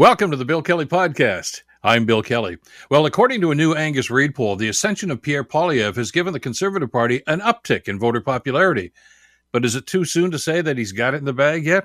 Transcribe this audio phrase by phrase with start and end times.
[0.00, 1.60] Welcome to the Bill Kelly Podcast.
[1.82, 2.56] I'm Bill Kelly.
[2.90, 6.32] Well, according to a new Angus Reid poll, the ascension of Pierre Poilievre has given
[6.32, 8.92] the Conservative Party an uptick in voter popularity.
[9.52, 11.84] But is it too soon to say that he's got it in the bag yet?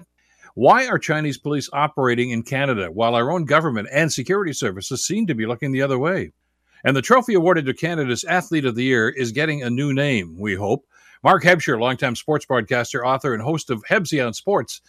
[0.54, 5.28] Why are Chinese police operating in Canada while our own government and security services seem
[5.28, 6.32] to be looking the other way?
[6.86, 10.38] And the trophy awarded to Canada's Athlete of the Year is getting a new name,
[10.40, 10.86] we hope.
[11.22, 14.80] Mark Hebscher, longtime sports broadcaster, author, and host of Hebsy on Sports,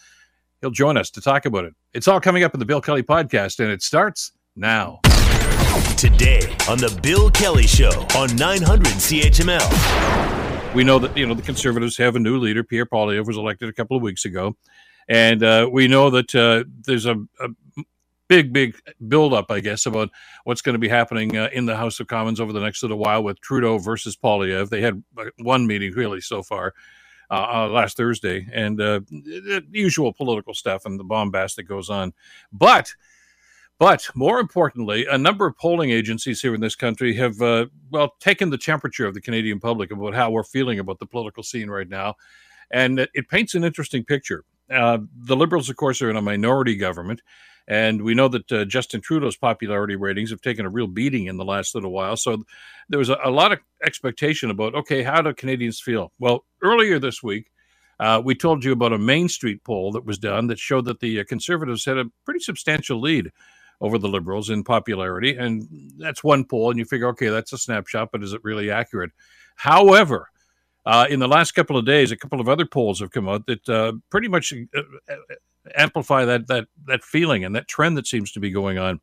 [0.61, 1.75] He'll join us to talk about it.
[1.93, 5.01] It's all coming up in the Bill Kelly podcast, and it starts now.
[5.97, 10.73] Today on the Bill Kelly Show on 900 CHML.
[10.73, 12.63] We know that you know the Conservatives have a new leader.
[12.63, 14.55] Pierre Poilievre was elected a couple of weeks ago,
[15.07, 17.49] and uh, we know that uh, there's a, a,
[18.27, 18.75] big, big
[19.07, 20.09] buildup, I guess, about
[20.43, 22.97] what's going to be happening uh, in the House of Commons over the next little
[22.97, 24.69] while with Trudeau versus Poilievre.
[24.69, 26.73] They had uh, one meeting really so far
[27.29, 31.89] uh, uh, last Thursday, and uh, the usual political stuff and the bombast that goes
[31.89, 32.13] on.
[32.51, 32.93] But
[33.79, 38.15] but more importantly, a number of polling agencies here in this country have, uh, well,
[38.19, 41.69] taken the temperature of the Canadian public about how we're feeling about the political scene
[41.69, 42.15] right now.
[42.71, 44.43] And it, paints an interesting picture.
[44.69, 47.21] Uh, the Liberals, of course, are in a minority government.
[47.67, 51.37] And we know that uh, Justin Trudeau's popularity ratings have taken a real beating in
[51.37, 52.15] the last little while.
[52.15, 52.43] So
[52.87, 56.13] there was a, a lot of expectation about, okay, how do Canadians feel?
[56.17, 57.51] Well, earlier this week,
[57.99, 60.99] uh, we told you about a Main Street poll that was done that showed that
[60.99, 63.31] the uh, Conservatives had a pretty substantial lead
[63.81, 65.35] over the Liberals in popularity.
[65.35, 68.71] And that's one poll, and you figure, okay, that's a snapshot, but is it really
[68.71, 69.11] accurate?
[69.55, 70.29] However,
[70.87, 73.45] uh, in the last couple of days, a couple of other polls have come out
[73.45, 75.15] that uh, pretty much uh, uh,
[75.75, 79.01] amplify that that that feeling and that trend that seems to be going on.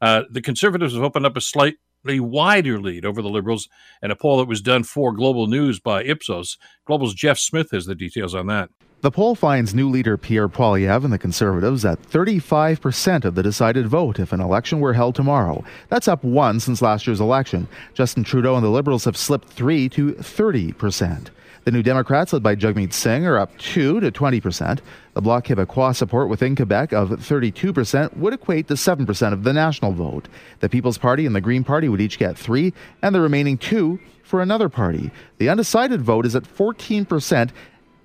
[0.00, 3.68] Uh, the Conservatives have opened up a slightly wider lead over the Liberals,
[4.00, 6.56] and a poll that was done for Global News by Ipsos.
[6.86, 8.70] Global's Jeff Smith has the details on that.
[9.02, 13.86] The poll finds new leader Pierre Poilievre and the Conservatives at 35% of the decided
[13.86, 15.62] vote if an election were held tomorrow.
[15.90, 17.68] That's up one since last year's election.
[17.92, 21.28] Justin Trudeau and the Liberals have slipped three to 30%.
[21.64, 24.78] The New Democrats, led by Jagmeet Singh, are up 2 to 20%.
[25.12, 29.92] The Bloc Québécois support within Quebec of 32% would equate to 7% of the national
[29.92, 30.26] vote.
[30.60, 32.72] The People's Party and the Green Party would each get 3
[33.02, 35.10] and the remaining 2 for another party.
[35.36, 37.50] The undecided vote is at 14%,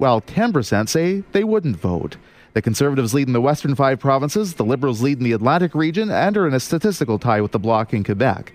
[0.01, 2.17] while 10% say they wouldn't vote.
[2.53, 6.09] The Conservatives lead in the western five provinces, the Liberals lead in the Atlantic region,
[6.09, 8.51] and are in a statistical tie with the Bloc in Quebec.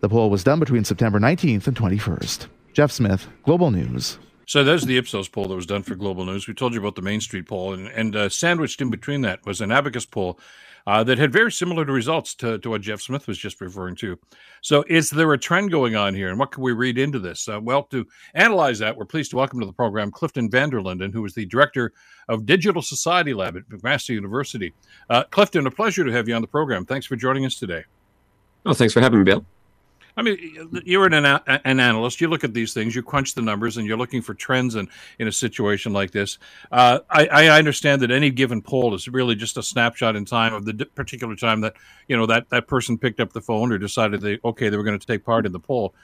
[0.00, 2.48] The poll was done between September 19th and 21st.
[2.72, 4.18] Jeff Smith, Global News.
[4.48, 6.48] So there's the Ipsos poll that was done for Global News.
[6.48, 9.46] We told you about the Main Street poll, and, and uh, sandwiched in between that
[9.46, 10.40] was an Abacus poll
[10.86, 14.18] uh, that had very similar results to, to, what Jeff Smith was just referring to.
[14.60, 17.48] So is there a trend going on here, and what can we read into this?
[17.48, 20.80] Uh, well, to analyze that, we're pleased to welcome to the program Clifton van der
[20.80, 21.92] Linden, who is the director
[22.28, 24.72] of Digital Society Lab at McMaster University.
[25.10, 26.84] Uh, Clifton, a pleasure to have you on the program.
[26.84, 27.84] Thanks for joining us today.
[28.64, 29.44] Oh, thanks for having me, Bill.
[30.16, 32.20] I mean, you're an, an analyst.
[32.20, 34.88] You look at these things, you crunch the numbers, and you're looking for trends in,
[35.18, 36.38] in a situation like this.
[36.70, 40.52] Uh, I, I, understand that any given poll is really just a snapshot in time
[40.52, 41.74] of the particular time that
[42.08, 44.84] you know that that person picked up the phone or decided they okay they were
[44.84, 45.94] going to take part in the poll.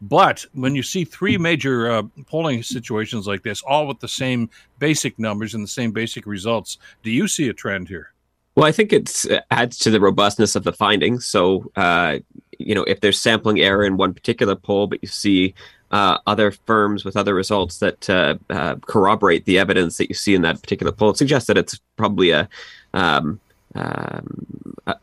[0.00, 4.50] But when you see three major uh, polling situations like this, all with the same
[4.78, 8.12] basic numbers and the same basic results, do you see a trend here?
[8.56, 11.26] Well, I think it adds to the robustness of the findings.
[11.26, 12.20] So, uh,
[12.58, 15.54] you know, if there's sampling error in one particular poll, but you see
[15.90, 20.34] uh, other firms with other results that uh, uh corroborate the evidence that you see
[20.34, 22.48] in that particular poll, it suggests that it's probably a,
[22.94, 23.38] um,
[23.74, 24.96] um, a,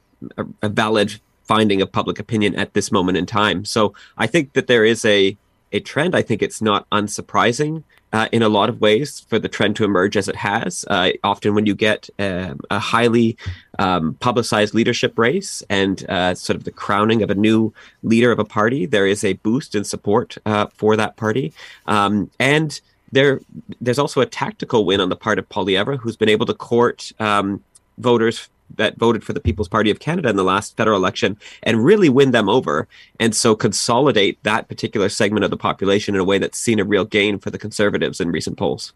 [0.63, 3.65] a valid finding of public opinion at this moment in time.
[3.65, 5.37] So, I think that there is a
[5.73, 6.15] a trend.
[6.15, 9.83] I think it's not unsurprising uh, in a lot of ways for the trend to
[9.83, 10.85] emerge as it has.
[10.89, 13.35] Uh, often, when you get um, a highly
[13.79, 18.39] um, publicized leadership race and uh, sort of the crowning of a new leader of
[18.39, 21.51] a party, there is a boost in support uh, for that party.
[21.87, 22.79] Um, and
[23.11, 23.41] there,
[23.81, 27.11] there's also a tactical win on the part of Poilievre, who's been able to court
[27.19, 27.63] um,
[27.97, 31.83] voters that voted for the People's Party of Canada in the last federal election and
[31.83, 32.87] really win them over.
[33.19, 36.85] And so consolidate that particular segment of the population in a way that's seen a
[36.85, 38.93] real gain for the Conservatives in recent polls.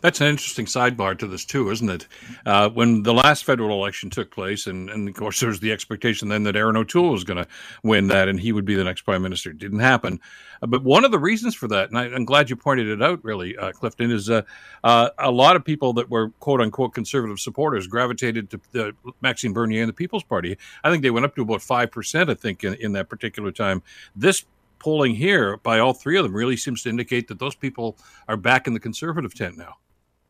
[0.00, 2.06] That's an interesting sidebar to this too, isn't it?
[2.44, 5.72] Uh, when the last federal election took place, and, and of course there was the
[5.72, 7.48] expectation then that Erin O'Toole was going to
[7.82, 9.50] win that, and he would be the next prime minister.
[9.50, 10.20] It didn't happen.
[10.62, 13.02] Uh, but one of the reasons for that, and I, am glad you pointed it
[13.02, 14.42] out, really, uh, Clifton, is uh,
[14.82, 19.82] uh, a lot of people that were quote unquote conservative supporters gravitated to Maxime Bernier
[19.82, 20.56] and the People's Party.
[20.82, 22.30] I think they went up to about five percent.
[22.30, 23.82] I think in, in that particular time.
[24.16, 24.44] This
[24.84, 27.96] polling here by all three of them really seems to indicate that those people
[28.28, 29.76] are back in the conservative tent now.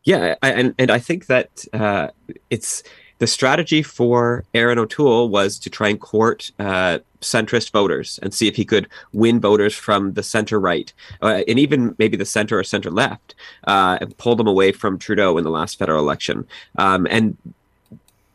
[0.05, 2.07] Yeah, I, and and I think that uh,
[2.49, 2.81] it's
[3.17, 8.47] the strategy for Erin O'Toole was to try and court uh, centrist voters and see
[8.47, 12.57] if he could win voters from the center right uh, and even maybe the center
[12.57, 13.35] or center left
[13.67, 16.47] uh, and pull them away from Trudeau in the last federal election.
[16.77, 17.35] Um, and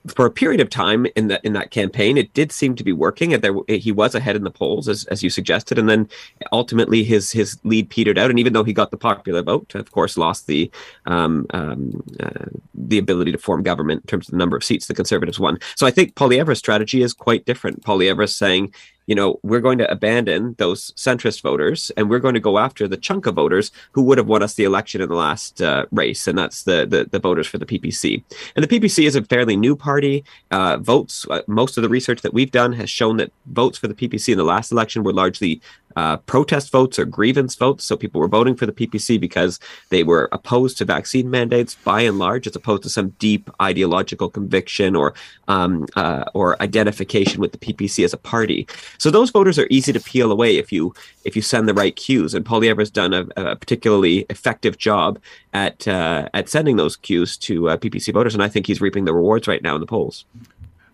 [0.06, 2.93] for a period of time in that in that campaign, it did seem to be
[2.93, 3.35] working.
[3.35, 6.08] And there, he was ahead in the polls, as, as you suggested, and then
[6.52, 8.31] ultimately his his lead petered out.
[8.31, 10.70] And even though he got the popular vote, of course, lost the
[11.06, 14.87] um, um, uh, the ability to form government in terms of the number of seats
[14.87, 15.58] the Conservatives won.
[15.76, 17.85] So I think Poilievre's strategy is quite different.
[17.85, 18.73] Poilievre's saying,
[19.10, 22.86] you know, we're going to abandon those centrist voters and we're going to go after
[22.86, 25.84] the chunk of voters who would have won us the election in the last uh,
[25.90, 28.22] race, and that's the, the, the voters for the PPC.
[28.54, 30.24] And the PPC is a fairly new party.
[30.52, 33.88] Uh, votes, uh, most of the research that we've done has shown that votes for
[33.88, 35.60] the PPC in the last election were largely
[35.96, 37.84] uh, protest votes or grievance votes.
[37.84, 39.58] So people were voting for the PPC because
[39.90, 44.31] they were opposed to vaccine mandates by and large, as opposed to some deep ideological
[44.31, 45.14] conviction or
[45.48, 48.66] um, uh, or identification with the PPC as a party.
[48.98, 50.94] So those voters are easy to peel away if you
[51.25, 52.34] if you send the right cues.
[52.34, 55.19] And Poilievre has done a, a, particularly effective job
[55.52, 59.04] at uh, at sending those cues to uh, PPC voters, and I think he's reaping
[59.04, 60.25] the rewards right now in the polls.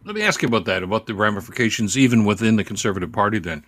[0.05, 3.41] Let me ask you about that, about the ramifications even within the Conservative Party.
[3.41, 3.65] Then,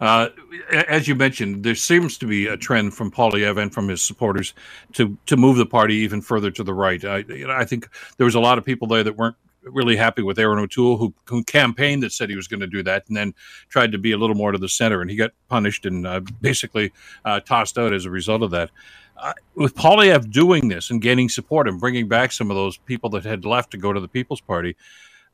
[0.00, 0.28] uh,
[0.70, 4.54] as you mentioned, there seems to be a trend from Poilievre and from his supporters
[4.92, 7.04] to to move the party even further to the right.
[7.04, 9.96] I, you know, I think there was a lot of people there that weren't really
[9.96, 13.04] happy with Erin O'Toole, who, who campaigned that said he was going to do that,
[13.08, 13.34] and then
[13.68, 16.20] tried to be a little more to the center, and he got punished and uh,
[16.40, 16.92] basically
[17.24, 18.70] uh, tossed out as a result of that.
[19.16, 23.10] Uh, with Poilievre doing this and gaining support and bringing back some of those people
[23.10, 24.76] that had left to go to the People's Party,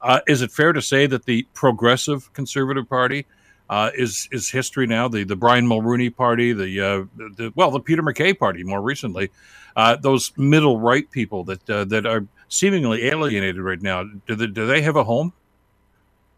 [0.00, 3.26] uh, is it fair to say that the Progressive Conservative Party
[3.70, 5.08] uh, is is history now.
[5.08, 9.30] The the Brian Mulroney party, the, uh, the well, the Peter MacKay party more recently,
[9.76, 14.04] uh, those middle right people that uh, that are seemingly alienated right now.
[14.26, 15.32] Do they, do they have a home?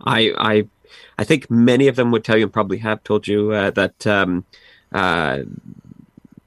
[0.04, 0.68] I I
[1.18, 4.06] I think many of them would tell you and probably have told you uh, that
[4.06, 4.44] um,
[4.92, 5.40] uh,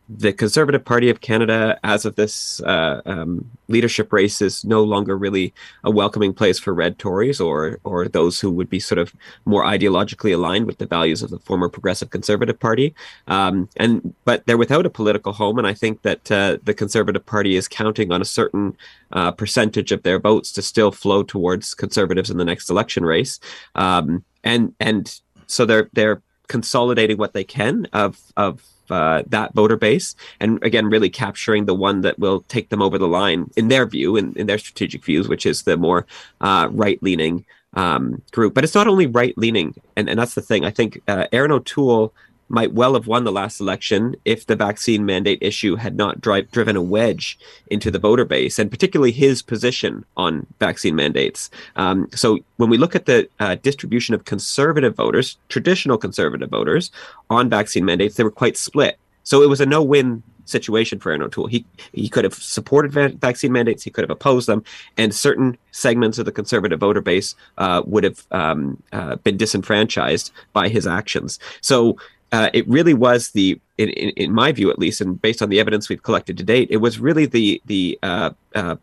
[0.09, 5.15] the Conservative Party of Canada, as of this uh, um, leadership race, is no longer
[5.15, 5.53] really
[5.83, 9.13] a welcoming place for red Tories or or those who would be sort of
[9.45, 12.95] more ideologically aligned with the values of the former Progressive Conservative Party.
[13.27, 17.25] Um, and but they're without a political home, and I think that uh, the Conservative
[17.25, 18.75] Party is counting on a certain
[19.11, 23.39] uh, percentage of their votes to still flow towards Conservatives in the next election race.
[23.75, 29.77] Um, and and so they're they're consolidating what they can of of uh, that voter
[29.77, 33.67] base, and again, really capturing the one that will take them over the line in
[33.67, 36.05] their view, in, in their strategic views, which is the more
[36.41, 38.53] uh, right leaning um, group.
[38.53, 40.65] But it's not only right leaning, and, and that's the thing.
[40.65, 42.13] I think uh, Erin O'Toole
[42.49, 46.51] might well have won the last election if the vaccine mandate issue had not drive,
[46.51, 51.49] driven a wedge into the voter base, and particularly his position on vaccine mandates.
[51.75, 56.91] Um, so when we look at the uh, distribution of conservative voters, traditional conservative voters
[57.29, 58.97] on vaccine mandates, they were quite split.
[59.23, 61.47] So it was a no-win situation for Erin O'Toole.
[61.47, 64.63] He he could have supported va- vaccine mandates, he could have opposed them,
[64.97, 70.31] and certain segments of the conservative voter base uh, would have um, uh, been disenfranchised
[70.53, 71.39] by his actions.
[71.61, 71.97] So
[72.31, 75.49] uh, it really was the, in, in, in, my view at least, and based on
[75.49, 78.75] the evidence we've collected to date, it was really the the uh, uh,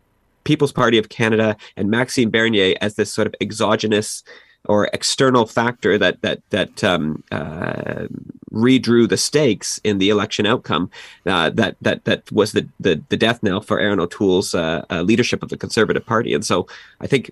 [0.43, 4.23] People's Party of Canada and Maxime Bernier as this sort of exogenous
[4.65, 8.07] or external factor that that that um, uh,
[8.51, 10.89] redrew the stakes in the election outcome.
[11.25, 15.41] Uh, that that that was the, the the death knell for Erin O'Toole's uh, leadership
[15.41, 16.33] of the Conservative Party.
[16.33, 16.67] And so
[16.99, 17.31] I think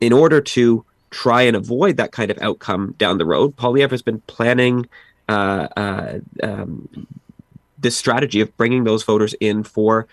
[0.00, 4.02] in order to try and avoid that kind of outcome down the road, Poilievre has
[4.02, 4.88] been planning
[5.30, 6.88] uh, uh, um,
[7.78, 10.06] this strategy of bringing those voters in for,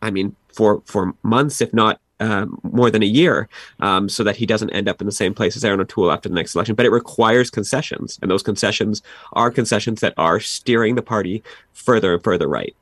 [0.00, 3.48] I mean, for for months, if not um, more than a year,
[3.80, 6.28] um, so that he doesn't end up in the same place as Erin O'Toole after
[6.28, 6.76] the next election.
[6.76, 9.02] But it requires concessions, and those concessions
[9.32, 11.42] are concessions that are steering the party
[11.72, 12.76] further and further right.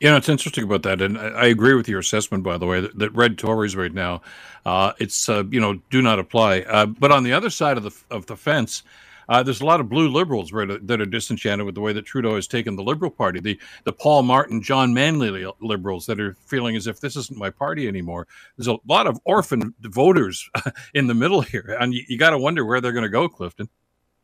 [0.00, 2.80] You know, it's interesting about that, and I agree with your assessment, by the way,
[2.80, 4.22] that, that red Tories right now,
[4.66, 6.60] uh, it's uh, you know, do not apply.
[6.60, 8.82] Uh, but on the other side of the of the fence,
[9.28, 12.36] uh, there's a lot of blue liberals that are disenchanted with the way that Trudeau
[12.36, 16.76] has taken the Liberal Party, the the Paul Martin, John Manley liberals that are feeling
[16.76, 18.26] as if this isn't my party anymore.
[18.56, 20.48] There's a lot of orphan voters
[20.94, 23.28] in the middle here, and you, you got to wonder where they're going to go,
[23.28, 23.68] Clifton.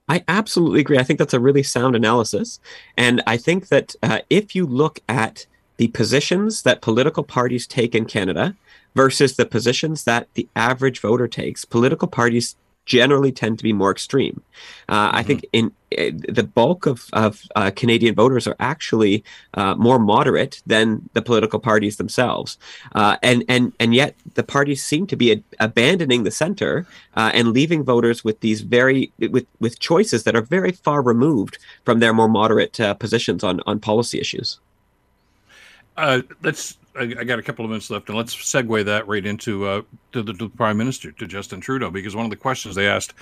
[0.09, 0.99] I absolutely agree.
[0.99, 2.61] I think that's a really sound analysis,
[2.97, 5.47] and I think that uh, if you look at
[5.77, 8.55] the positions that political parties take in Canada
[8.95, 12.57] versus the positions that the average voter takes, political parties
[12.87, 14.43] generally tend to be more extreme.
[14.89, 15.17] Uh, mm-hmm.
[15.17, 19.25] I think in uh, the bulk of, of uh, Canadian voters are actually
[19.55, 22.59] uh, more moderate than the political parties themselves,
[22.95, 26.87] uh, and and and yet the parties seem to be a- abandoning the center
[27.17, 31.59] uh, and leaving voters with these very with with choices that are very far removed
[31.85, 34.59] from their more moderate positions on on policy issues.
[36.43, 39.67] let's I, I, got a couple of minutes left, and let's segue that right into
[39.67, 39.83] uh,
[40.13, 42.87] to, the, to, the, prime minister, to Justin Trudeau, because one of the questions they
[42.87, 43.15] asked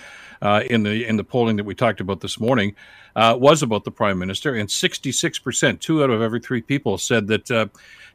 [0.42, 2.74] uh, in the in the polling that we talked about this morning
[3.16, 6.62] uh, was about the prime minister, and sixty six percent, two out of every three
[6.62, 7.66] people, said that uh,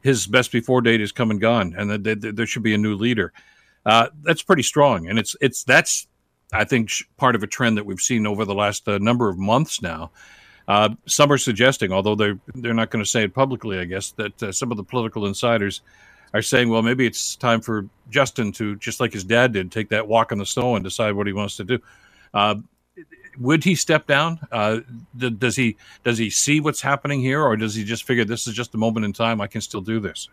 [0.02, 2.74] his best before date is come and gone, and that, that, that there should be
[2.74, 3.34] a new leader.
[3.86, 6.08] Uh, that's pretty strong, and it's it's that's
[6.54, 9.38] I think part of a trend that we've seen over the last uh, number of
[9.38, 10.12] months now.
[10.67, 14.12] Uh, some are suggesting, although they're they're not going to say it publicly, I guess,
[14.12, 15.81] that uh, some of the political insiders
[16.33, 19.88] are saying, well, maybe it's time for Justin to, just like his dad did, take
[19.89, 21.79] that walk in the snow and decide what he wants to do.
[22.33, 22.55] Uh,
[23.39, 24.39] would he step down?
[24.51, 24.79] Uh,
[25.17, 28.53] does he does he see what's happening here, or does he just figure this is
[28.53, 29.39] just a moment in time?
[29.39, 30.27] I can still do this.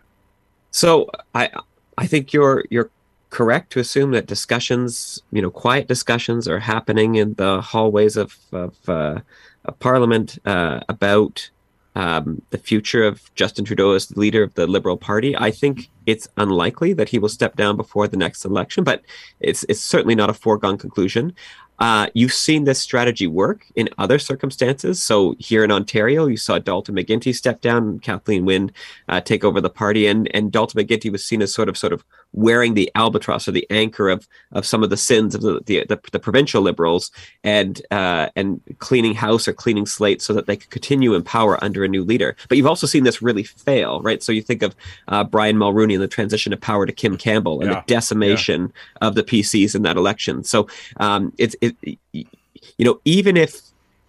[0.70, 1.50] So I
[1.98, 2.90] I think you're you're
[3.30, 8.36] correct to assume that discussions, you know, quiet discussions, are happening in the hallways of
[8.52, 9.20] of uh,
[9.64, 11.50] a parliament uh, about
[11.96, 15.36] um, the future of Justin Trudeau as the leader of the Liberal Party.
[15.36, 19.02] I think it's unlikely that he will step down before the next election, but
[19.40, 21.34] it's it's certainly not a foregone conclusion.
[21.78, 25.02] Uh, you've seen this strategy work in other circumstances.
[25.02, 28.70] So here in Ontario, you saw Dalton McGuinty step down, Kathleen Wynne
[29.08, 31.92] uh, take over the party, and and Dalton McGuinty was seen as sort of sort
[31.92, 35.60] of wearing the albatross or the anchor of of some of the sins of the
[35.66, 37.10] the, the, the provincial liberals
[37.42, 41.62] and uh, and cleaning house or cleaning slate so that they could continue in power
[41.62, 42.36] under a new leader.
[42.48, 44.22] But you've also seen this really fail, right?
[44.22, 44.76] So you think of
[45.08, 47.80] uh, Brian Mulroney and the transition of power to Kim Campbell and yeah.
[47.80, 49.08] the decimation yeah.
[49.08, 50.44] of the PCs in that election.
[50.44, 53.60] So um, it's it, you know even if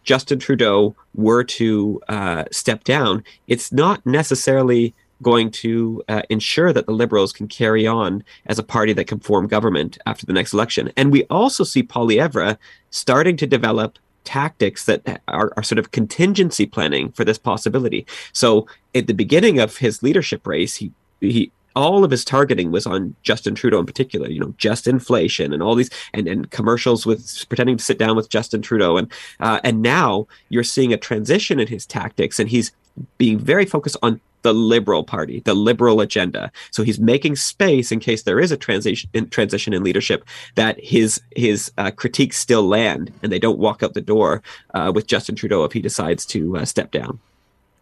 [0.03, 6.85] Justin Trudeau were to uh, step down, it's not necessarily going to uh, ensure that
[6.85, 10.53] the Liberals can carry on as a party that can form government after the next
[10.53, 10.91] election.
[10.95, 12.57] And we also see Poilievre
[12.91, 18.05] starting to develop tactics that are, are, sort of contingency planning for this possibility.
[18.33, 22.85] So at the beginning of his leadership race, he he all of his targeting was
[22.85, 27.05] on Justin Trudeau in particular, you know, just inflation and all these and, and commercials
[27.05, 28.97] with pretending to sit down with Justin Trudeau.
[28.97, 32.71] And uh, and now you're seeing a transition in his tactics and he's
[33.17, 36.51] being very focused on the liberal party, the liberal agenda.
[36.69, 40.79] So he's making space in case there is a transition in, transition in leadership that
[40.79, 44.43] his his uh, critiques still land and they don't walk out the door
[44.75, 47.19] uh, with Justin Trudeau if he decides to uh, step down.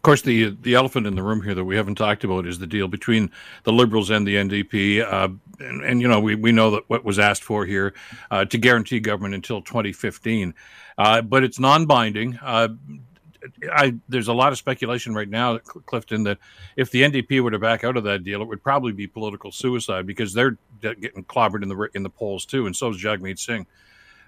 [0.04, 2.58] Of course, the the elephant in the room here that we haven't talked about is
[2.58, 3.30] the deal between
[3.62, 5.00] the Liberals and the NDP.
[5.00, 5.30] Uh,
[5.60, 7.94] and, and, you know, we, we know that what was asked for here
[8.30, 10.52] uh, to guarantee government until 2015,
[10.98, 12.38] uh, but it's non-binding.
[12.42, 16.36] I, there's a lot of speculation right now, Clifton, that
[16.76, 19.52] if the NDP were to back out of that deal, it would probably be political
[19.52, 23.38] suicide because they're getting clobbered in the in the polls too, and so is Jagmeet
[23.38, 23.66] Singh.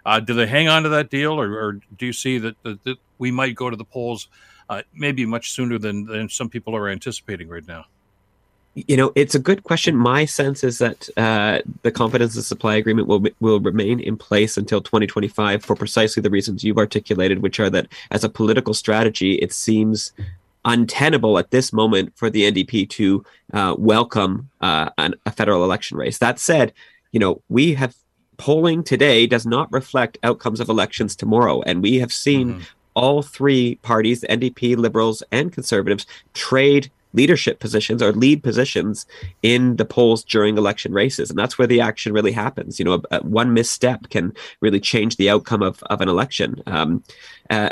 [0.07, 2.83] Uh, do they hang on to that deal, or, or do you see that, that,
[2.85, 4.29] that, we might go to the polls
[4.69, 7.87] uh, maybe much sooner than, than some people are anticipating right now?
[8.77, 9.97] you know, it's a good question.
[9.97, 14.59] My sense is that uh, the confidence and supply agreement will will remain in place
[14.59, 19.37] until 2025 for precisely the reasons you've articulated, which are that as a political strategy,
[19.37, 20.13] it seems
[20.67, 25.97] untenable at this moment for the NDP to uh, welcome uh, an, a federal election
[25.97, 26.19] race.
[26.19, 26.75] That said,
[27.13, 27.95] you know, we have
[28.37, 32.55] polling today does not reflect outcomes of elections tomorrow, and we have seen.
[32.55, 32.63] Mm-hmm.
[32.97, 39.07] All three parties, the NDP, Liberals, and Conservatives, trade leadership positions or lead positions
[39.43, 41.31] in the polls during election races.
[41.31, 42.79] And that's where the action really happens.
[42.79, 46.63] You know, a, a one misstep can really change the outcome of, of an election.
[46.67, 47.03] Um,
[47.51, 47.71] uh,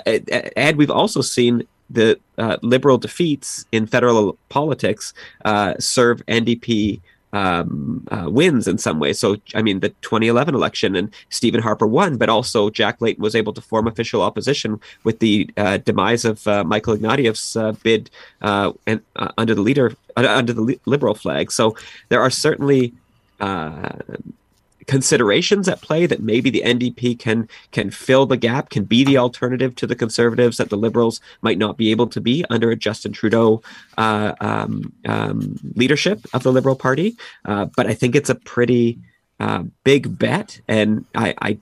[0.57, 5.13] and we've also seen the uh, liberal defeats in federal politics
[5.45, 7.01] uh, serve NDP
[7.35, 9.13] um, uh, wins in some way.
[9.13, 13.35] So, I mean, the 2011 election and Stephen Harper won, but also Jack Layton was
[13.35, 18.09] able to form official opposition with the uh, demise of uh, Michael Ignatieff's uh, bid
[18.41, 21.51] uh, and uh, under the leader under the liberal flag.
[21.51, 21.77] So,
[22.09, 22.95] there are certainly
[24.87, 29.19] considerations at play that maybe the NDP can can fill the gap, can be the
[29.19, 32.77] alternative to the Conservatives that the Liberals might not be able to be under a
[32.77, 33.63] Justin Trudeau
[33.99, 37.17] uh, um, um, leadership of the Liberal Party.
[37.45, 38.99] Uh, but I think it's a pretty
[39.41, 41.59] uh, big bet, and I, I,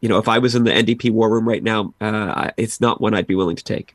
[0.00, 3.00] you know, if I was in the NDP war room right now, uh, it's not
[3.00, 3.94] one I'd be willing to take.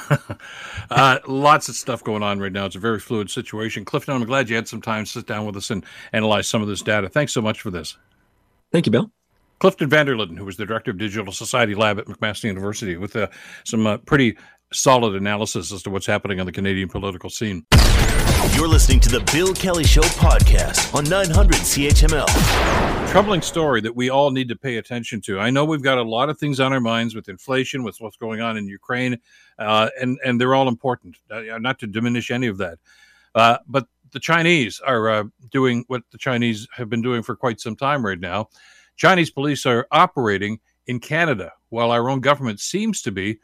[0.90, 2.66] uh, lots of stuff going on right now.
[2.66, 3.84] It's a very fluid situation.
[3.84, 6.62] Clifton, I'm glad you had some time to sit down with us and analyze some
[6.62, 7.08] of this data.
[7.08, 7.96] Thanks so much for this.
[8.72, 9.10] Thank you, Bill.
[9.60, 12.96] Clifton van der Linden, who was the director of Digital Society Lab at McMaster University,
[12.96, 13.28] with uh,
[13.64, 14.36] some uh, pretty
[14.72, 17.64] solid analysis as to what's happening on the Canadian political scene.
[18.52, 23.10] You're listening to the Bill Kelly Show podcast on 900 CHML.
[23.10, 25.40] Troubling story that we all need to pay attention to.
[25.40, 28.16] I know we've got a lot of things on our minds with inflation, with what's
[28.16, 29.18] going on in Ukraine,
[29.58, 31.16] uh, and and they're all important.
[31.30, 32.78] Uh, not to diminish any of that,
[33.34, 37.60] uh, but the Chinese are uh, doing what the Chinese have been doing for quite
[37.60, 38.48] some time right now.
[38.96, 43.40] Chinese police are operating in Canada, while our own government seems to be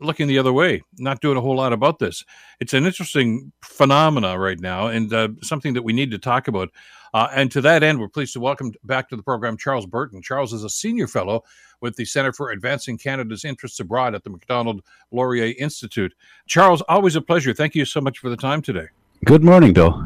[0.00, 2.24] looking the other way, not doing a whole lot about this.
[2.60, 6.70] It's an interesting phenomena right now, and uh, something that we need to talk about.
[7.14, 10.20] Uh, and to that end, we're pleased to welcome back to the program Charles Burton.
[10.20, 11.42] Charles is a senior fellow
[11.80, 16.14] with the Center for Advancing Canada's Interests Abroad at the Macdonald Laurier Institute.
[16.46, 17.54] Charles, always a pleasure.
[17.54, 18.88] Thank you so much for the time today.
[19.24, 20.04] Good morning, Bill.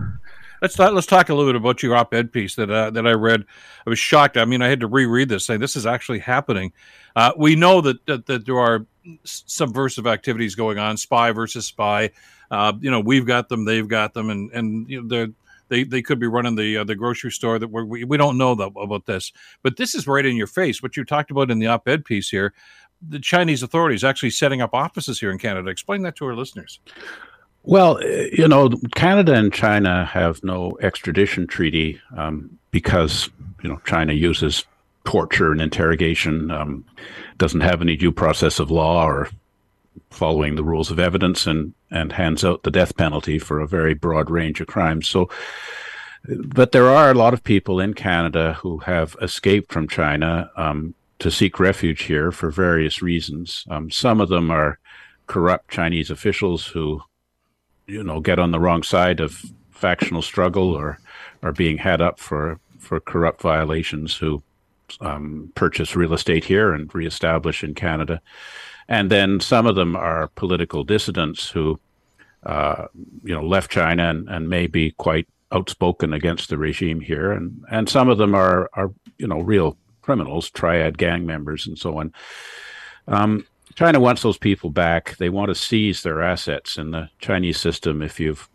[0.63, 3.11] Let's talk, let's talk a little bit about your op-ed piece that uh, that I
[3.11, 3.45] read.
[3.85, 4.37] I was shocked.
[4.37, 6.73] I mean, I had to reread this, saying this is actually happening.
[7.17, 8.87] Uh, we know that, that, that there are
[9.25, 12.11] subversive activities going on, spy versus spy.
[12.49, 15.33] Uh, you know, we've got them, they've got them, and and you know,
[15.69, 18.53] they they could be running the uh, the grocery store that we we don't know
[18.53, 19.33] about this,
[19.65, 20.81] but this is right in your face.
[20.81, 22.55] What you talked about in the op-ed piece here,
[23.01, 25.71] the Chinese authorities actually setting up offices here in Canada.
[25.71, 26.79] Explain that to our listeners.
[27.65, 33.31] Well, eh, you know, Canada and China have no extradition treaty um, because
[33.63, 34.65] you know China uses
[35.05, 36.85] torture and interrogation, um,
[37.39, 39.29] doesn't have any due process of law or
[40.11, 43.95] following the rules of evidence, and and hands out the death penalty for a very
[43.95, 45.09] broad range of crimes.
[45.09, 45.29] So,
[46.27, 50.95] but there are a lot of people in Canada who have escaped from China um,
[51.21, 53.65] to seek refuge here for various reasons.
[53.71, 54.79] Um, some of them are
[55.29, 57.03] corrupt Chinese officials who
[57.87, 60.99] you know get on the wrong side of factional struggle or
[61.43, 64.43] are being had up for for corrupt violations who
[65.01, 68.21] um, purchase real estate here and reestablish in Canada,
[68.89, 71.81] and then some of them are political dissidents who
[72.45, 72.87] uh,
[73.25, 77.65] you know left China and, and may be quite outspoken against the regime here, and
[77.71, 81.99] and some of them are are you know real criminals, triad gang members, and so
[81.99, 82.13] on.
[83.09, 85.17] Um, China wants those people back.
[85.17, 88.03] They want to seize their assets in the Chinese system.
[88.03, 88.49] If you've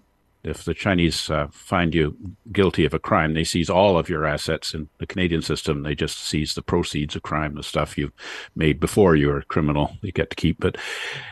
[0.43, 2.15] if the Chinese uh, find you
[2.51, 4.73] guilty of a crime, they seize all of your assets.
[4.73, 8.12] In the Canadian system, they just seize the proceeds of crime, the stuff you
[8.56, 9.97] made before you were a criminal.
[10.01, 10.77] You get to keep it.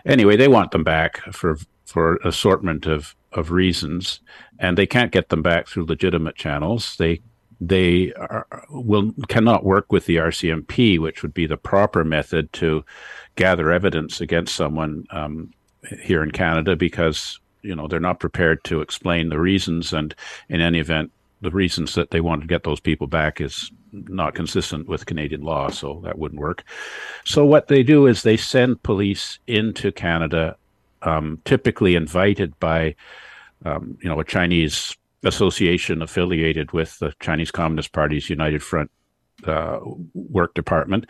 [0.05, 4.21] Anyway, they want them back for for assortment of of reasons,
[4.59, 6.95] and they can't get them back through legitimate channels.
[6.97, 7.21] They
[7.61, 12.83] they are, will cannot work with the RCMP, which would be the proper method to
[13.35, 15.53] gather evidence against someone um,
[16.01, 20.15] here in Canada, because you know they're not prepared to explain the reasons, and
[20.49, 24.35] in any event, the reasons that they want to get those people back is not
[24.35, 26.63] consistent with Canadian law, so that wouldn't work.
[27.23, 30.57] So what they do is they send police into Canada,
[31.01, 32.95] um, typically invited by
[33.63, 38.91] um, you know a Chinese association affiliated with the Chinese Communist Party's United Front
[39.45, 39.79] uh,
[40.13, 41.05] work department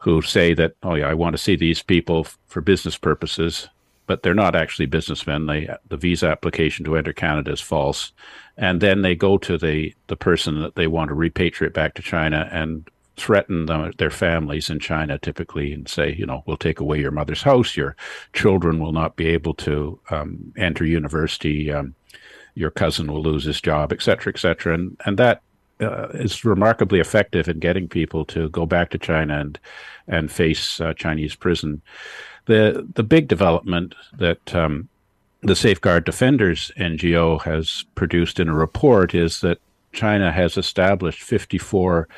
[0.00, 3.68] who say that, oh yeah, I want to see these people f- for business purposes,
[4.06, 5.46] but they're not actually businessmen.
[5.46, 8.12] They the visa application to enter Canada is false,
[8.56, 12.02] and then they go to the the person that they want to repatriate back to
[12.02, 16.78] China and threaten them, their families in China typically and say, you know, we'll take
[16.78, 17.96] away your mother's house, your
[18.32, 21.72] children will not be able to um, enter university.
[21.72, 21.94] Um,
[22.54, 24.74] your cousin will lose his job, et cetera, et cetera.
[24.74, 25.42] And, and that
[25.80, 29.58] uh, is remarkably effective in getting people to go back to China and,
[30.06, 31.82] and face uh, Chinese prison.
[32.46, 34.88] The, the big development that um,
[35.42, 39.58] the Safeguard Defenders NGO has produced in a report is that
[39.92, 42.08] China has established 54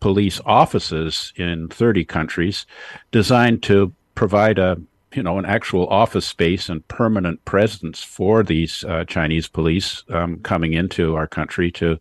[0.00, 2.66] police offices in 30 countries
[3.12, 4.80] designed to provide a
[5.14, 10.38] you know, an actual office space and permanent presence for these uh, Chinese police um,
[10.40, 11.98] coming into our country to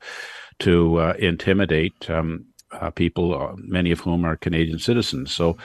[0.60, 5.32] to uh, intimidate um, uh, people, uh, many of whom are Canadian citizens.
[5.32, 5.58] So,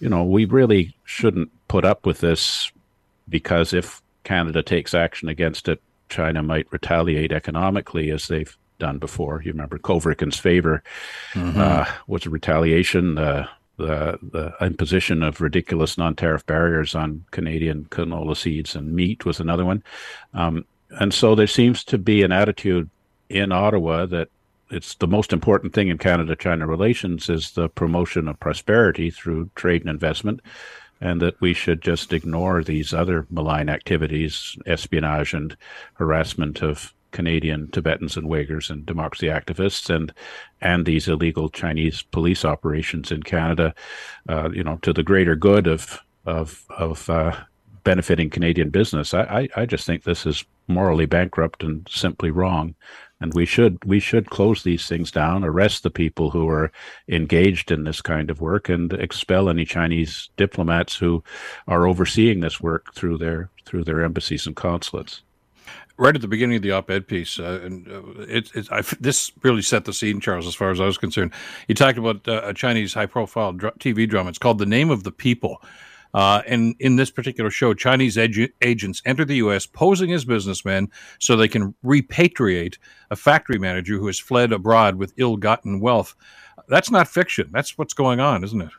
[0.00, 2.70] you know, we really shouldn't put up with this
[3.28, 9.42] because if Canada takes action against it, China might retaliate economically as they've done before.
[9.44, 10.82] You remember Kovrig and Spavor
[11.32, 11.60] mm-hmm.
[11.60, 13.18] uh, was a retaliation.
[13.18, 19.38] Uh, the, the imposition of ridiculous non-tariff barriers on Canadian canola seeds and meat was
[19.38, 19.84] another one.
[20.34, 22.90] Um, and so there seems to be an attitude
[23.28, 24.28] in Ottawa that
[24.70, 29.80] it's the most important thing in Canada-China relations is the promotion of prosperity through trade
[29.82, 30.40] and investment,
[31.00, 35.56] and that we should just ignore these other malign activities, espionage and
[35.94, 40.12] harassment of Canadian Tibetans and Uyghurs and democracy activists and
[40.60, 43.74] and these illegal Chinese police operations in Canada,
[44.28, 47.34] uh, you know, to the greater good of of of uh,
[47.84, 49.14] benefiting Canadian business.
[49.14, 52.74] I, I, I just think this is morally bankrupt and simply wrong
[53.20, 56.70] and we should we should close these things down arrest the people who are
[57.08, 61.22] engaged in this kind of work and expel any chinese diplomats who
[61.66, 65.22] are overseeing this work through their through their embassies and consulates
[65.98, 69.32] right at the beginning of the op-ed piece, uh, and uh, it, it I, this
[69.42, 71.32] really set the scene, Charles, as far as I was concerned.
[71.66, 74.30] You talked about uh, a Chinese high-profile dr- TV drama.
[74.30, 75.60] It's called "The Name of the People,"
[76.14, 79.66] Uh, and in this particular show, Chinese ag- agents enter the U.S.
[79.66, 82.78] posing as businessmen so they can repatriate
[83.10, 86.14] a factory manager who has fled abroad with ill gotten wealth.
[86.68, 87.50] That's not fiction.
[87.52, 88.70] That's what's going on, isn't it?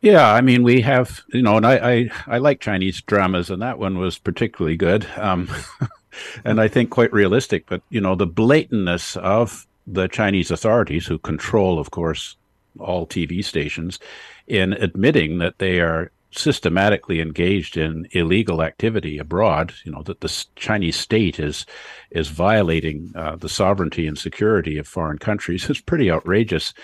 [0.00, 3.62] Yeah, I mean, we have, you know, and I, I, I like Chinese dramas, and
[3.62, 5.06] that one was particularly good.
[5.16, 5.48] Um,
[6.44, 7.66] and I think quite realistic.
[7.66, 12.36] But, you know, the blatantness of the Chinese authorities, who control, of course,
[12.78, 13.98] all TV stations,
[14.46, 20.46] in admitting that they are systematically engaged in illegal activity abroad, you know that the
[20.56, 21.66] Chinese state is
[22.10, 26.74] is violating uh, the sovereignty and security of foreign countries is pretty outrageous.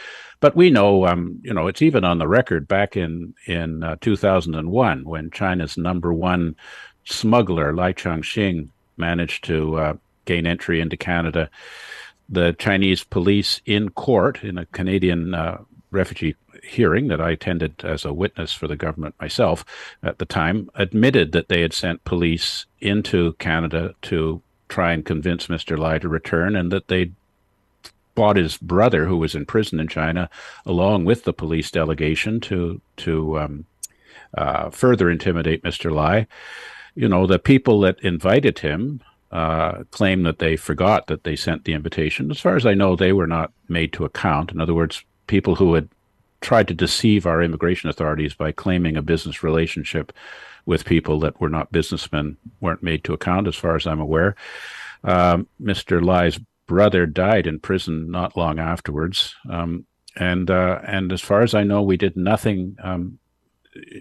[0.40, 3.96] But we know, um, you know, it's even on the record back in in uh,
[4.00, 6.56] 2001 when China's number one
[7.04, 11.50] smuggler Lai Changxing managed to uh, gain entry into Canada.
[12.28, 15.58] The Chinese police in court in a Canadian uh,
[15.90, 19.64] refugee hearing that I attended as a witness for the government myself
[20.02, 25.48] at the time admitted that they had sent police into Canada to try and convince
[25.48, 25.78] Mr.
[25.78, 27.14] Lai to return and that they'd
[28.14, 30.28] brought his brother, who was in prison in China,
[30.66, 33.64] along with the police delegation to to um,
[34.36, 35.90] uh, further intimidate Mr.
[35.90, 36.26] Lai.
[36.94, 39.00] You know, the people that invited him
[39.32, 42.30] uh, claim that they forgot that they sent the invitation.
[42.30, 44.50] As far as I know, they were not made to account.
[44.50, 45.88] In other words, people who had
[46.40, 50.12] tried to deceive our immigration authorities by claiming a business relationship
[50.66, 54.34] with people that were not businessmen weren't made to account, as far as I'm aware.
[55.04, 56.04] Um, Mr.
[56.04, 61.54] Lai's brother died in prison not long afterwards, um, and uh, and as far as
[61.54, 63.18] I know, we did nothing, um,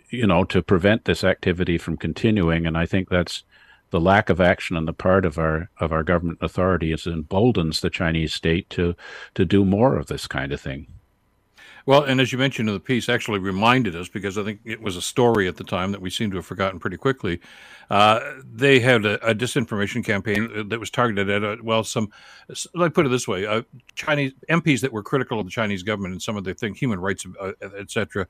[0.09, 2.65] you know, to prevent this activity from continuing.
[2.65, 3.43] And I think that's
[3.91, 7.89] the lack of action on the part of our of our government authorities emboldens the
[7.89, 8.95] Chinese state to
[9.35, 10.87] to do more of this kind of thing.
[11.85, 14.81] Well, and as you mentioned in the piece, actually reminded us because I think it
[14.81, 17.39] was a story at the time that we seem to have forgotten pretty quickly.
[17.89, 22.11] Uh, they had a, a, disinformation campaign that was targeted at, uh, well, some,
[22.75, 23.63] let me put it this way, uh,
[23.95, 26.99] Chinese MPs that were critical of the Chinese government and some of their thing, human
[26.99, 28.27] rights, uh, etc.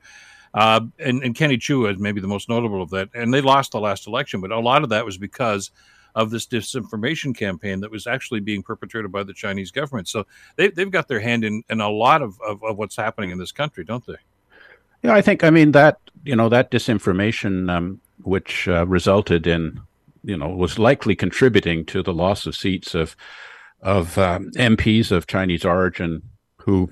[0.54, 3.10] Uh, and, and Kenny Chiu is maybe the most notable of that.
[3.14, 5.70] And they lost the last election, but a lot of that was because
[6.14, 10.08] of this disinformation campaign that was actually being perpetrated by the Chinese government.
[10.08, 13.30] So they, they've got their hand in, in a lot of, of, of what's happening
[13.30, 14.16] in this country, don't they?
[15.02, 19.80] Yeah, I think, I mean, that, you know, that disinformation, um, which uh, resulted in,
[20.22, 23.16] you know, was likely contributing to the loss of seats of,
[23.80, 26.22] of um, MPs of Chinese origin
[26.58, 26.90] who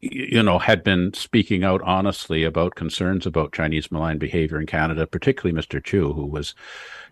[0.00, 5.06] you know, had been speaking out honestly about concerns about Chinese malign behavior in Canada,
[5.06, 5.82] particularly Mr.
[5.82, 6.54] Chiu, who was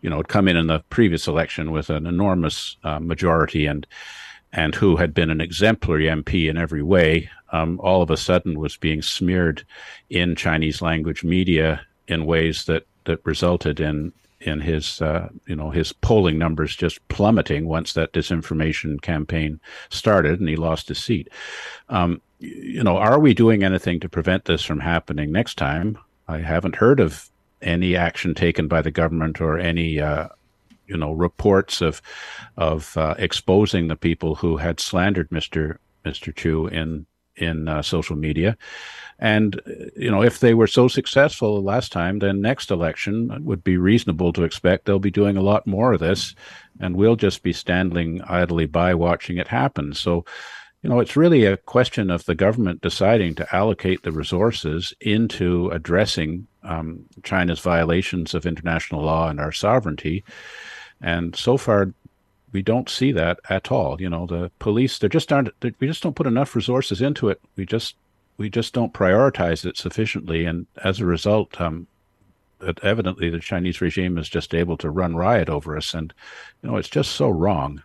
[0.02, 3.86] you know, had come in in the previous election with an enormous uh, majority and
[4.52, 8.58] and who had been an exemplary MP in every way, um, all of a sudden
[8.58, 9.66] was being smeared
[10.08, 15.70] in Chinese language media in ways that that resulted in in his uh, you know
[15.70, 19.58] his polling numbers just plummeting once that disinformation campaign
[19.90, 21.28] started and he lost his seat.
[21.88, 25.98] Um, you know, are we doing anything to prevent this from happening next time?
[26.28, 27.30] I haven't heard of
[27.62, 30.28] any action taken by the government or any uh,
[30.86, 32.02] you know reports of
[32.56, 35.78] of uh, exposing the people who had slandered Mr.
[36.04, 36.34] Mr.
[36.34, 38.56] Chiu in in uh, social media.
[39.18, 39.60] And
[39.96, 44.32] you know, if they were so successful last time, then next election would be reasonable
[44.34, 46.34] to expect they'll be doing a lot more of this,
[46.80, 49.94] and we'll just be standing idly by watching it happen.
[49.94, 50.24] So,
[50.82, 55.68] you know, it's really a question of the government deciding to allocate the resources into
[55.70, 60.22] addressing um, China's violations of international law and our sovereignty.
[61.00, 61.92] And so far,
[62.52, 64.00] we don't see that at all.
[64.00, 65.50] You know, the police they just aren't.
[65.60, 67.40] We just don't put enough resources into it.
[67.56, 67.96] We just
[68.38, 71.86] we just don't prioritize it sufficiently, and as a result, um,
[72.82, 76.12] evidently the Chinese regime is just able to run riot over us, and
[76.62, 77.82] you know it's just so wrong.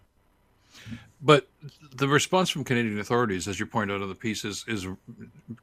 [1.22, 1.48] But
[1.96, 4.88] the response from Canadian authorities, as you point out in the piece, is, is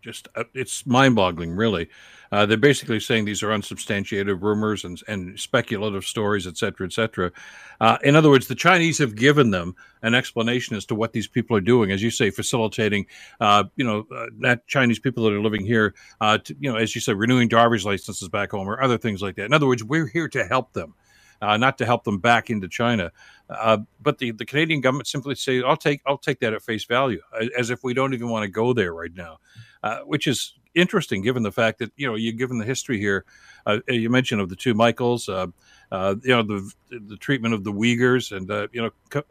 [0.01, 1.53] just uh, it's mind-boggling.
[1.53, 1.89] Really,
[2.31, 6.93] uh, they're basically saying these are unsubstantiated rumors and, and speculative stories, et cetera, et
[6.93, 7.33] cetera.
[7.81, 11.27] Uh, in other words, the Chinese have given them an explanation as to what these
[11.27, 13.07] people are doing, as you say, facilitating,
[13.41, 14.07] uh, you know,
[14.45, 17.49] uh, Chinese people that are living here, uh, to, you know, as you said, renewing
[17.49, 19.47] driver's licenses back home or other things like that.
[19.47, 20.95] In other words, we're here to help them
[21.41, 23.13] uh, not to help them back into China.
[23.49, 26.85] Uh, but the, the Canadian government simply say, "I'll take I'll take that at face
[26.85, 27.21] value,"
[27.57, 29.39] as if we don't even want to go there right now,
[29.83, 33.25] uh, which is interesting given the fact that you know you given the history here.
[33.67, 35.47] Uh, you mentioned of the two Michaels, uh,
[35.93, 39.23] uh, you know the the treatment of the Uyghurs, and you know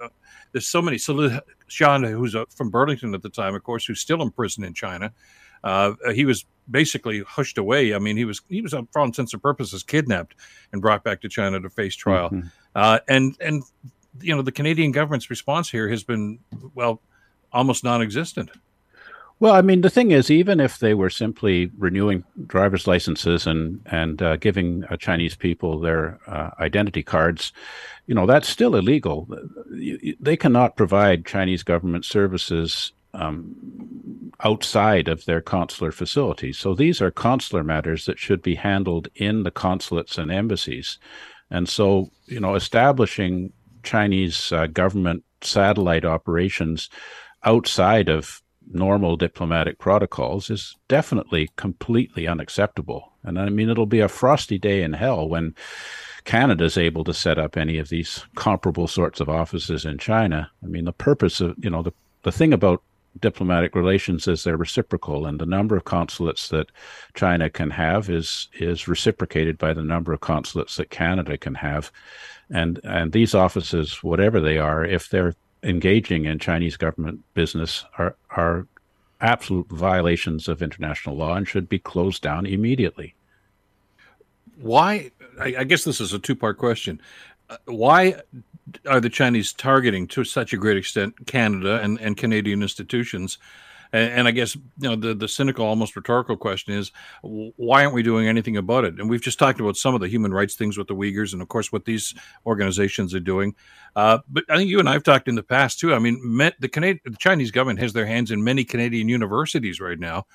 [0.51, 0.97] there's so many.
[0.97, 4.73] So Sean, who's from Burlington at the time, of course, who's still in prison in
[4.73, 5.13] China.
[5.63, 7.93] Uh, he was basically hushed away.
[7.93, 10.35] I mean, he was he was, for all intents and purposes, kidnapped
[10.71, 12.29] and brought back to China to face trial.
[12.29, 12.47] Mm-hmm.
[12.75, 13.63] Uh, and and
[14.21, 16.39] you know, the Canadian government's response here has been
[16.73, 17.01] well,
[17.51, 18.51] almost non-existent.
[19.39, 23.81] Well, I mean, the thing is, even if they were simply renewing driver's licenses and
[23.85, 27.53] and uh, giving uh, Chinese people their uh, identity cards,
[28.07, 29.27] you know, that's still illegal.
[30.19, 36.57] They cannot provide Chinese government services um, outside of their consular facilities.
[36.57, 40.99] So these are consular matters that should be handled in the consulates and embassies.
[41.49, 43.51] And so, you know, establishing
[43.83, 46.89] Chinese uh, government satellite operations
[47.43, 53.13] outside of normal diplomatic protocols is definitely completely unacceptable.
[53.23, 55.55] And I mean, it'll be a frosty day in hell when
[56.25, 60.51] Canada is able to set up any of these comparable sorts of offices in China.
[60.63, 62.83] I mean, the purpose of, you know, the, the thing about
[63.19, 66.71] diplomatic relations as they're reciprocal, and the number of consulates that
[67.13, 71.91] China can have is is reciprocated by the number of consulates that Canada can have,
[72.49, 78.15] and and these offices, whatever they are, if they're engaging in Chinese government business, are
[78.29, 78.67] are
[79.19, 83.15] absolute violations of international law and should be closed down immediately.
[84.61, 85.11] Why?
[85.39, 87.01] I, I guess this is a two part question.
[87.49, 88.21] Uh, why
[88.87, 93.37] are the Chinese targeting to such a great extent Canada and, and Canadian institutions?
[93.93, 97.93] And, and, I guess you know the the cynical, almost rhetorical question is, why aren't
[97.93, 98.99] we doing anything about it?
[98.99, 101.41] And we've just talked about some of the human rights things with the Uyghurs, and
[101.41, 102.13] of course what these
[102.45, 103.55] organizations are doing.
[103.95, 105.93] Uh, but I think you and I have talked in the past too.
[105.93, 106.19] I mean,
[106.59, 110.25] the Canadian, the Chinese government has their hands in many Canadian universities right now.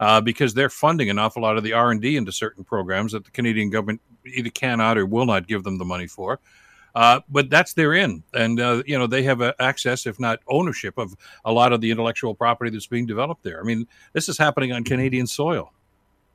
[0.00, 3.10] Uh, because they're funding an awful lot of the R and D into certain programs
[3.10, 6.38] that the Canadian government either cannot or will not give them the money for.
[6.94, 10.98] Uh, but that's their in, and uh, you know they have access, if not ownership,
[10.98, 13.60] of a lot of the intellectual property that's being developed there.
[13.60, 15.72] I mean, this is happening on Canadian soil.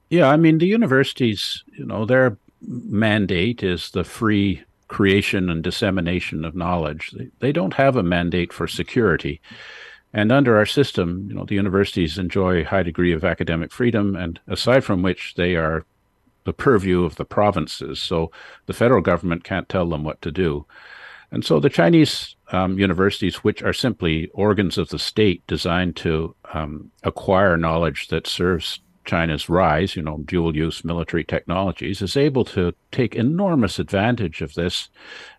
[0.09, 6.45] Yeah, I mean the universities, you know, their mandate is the free creation and dissemination
[6.45, 7.11] of knowledge.
[7.11, 9.41] They, they don't have a mandate for security.
[10.13, 14.15] And under our system, you know, the universities enjoy a high degree of academic freedom,
[14.15, 15.85] and aside from which they are
[16.45, 17.99] the purview of the provinces.
[17.99, 18.31] So
[18.65, 20.65] the federal government can't tell them what to do.
[21.31, 26.35] And so the Chinese um, universities, which are simply organs of the state designed to
[26.53, 32.45] um, acquire knowledge that serves China's rise, you know, dual use military technologies, is able
[32.45, 34.89] to take enormous advantage of this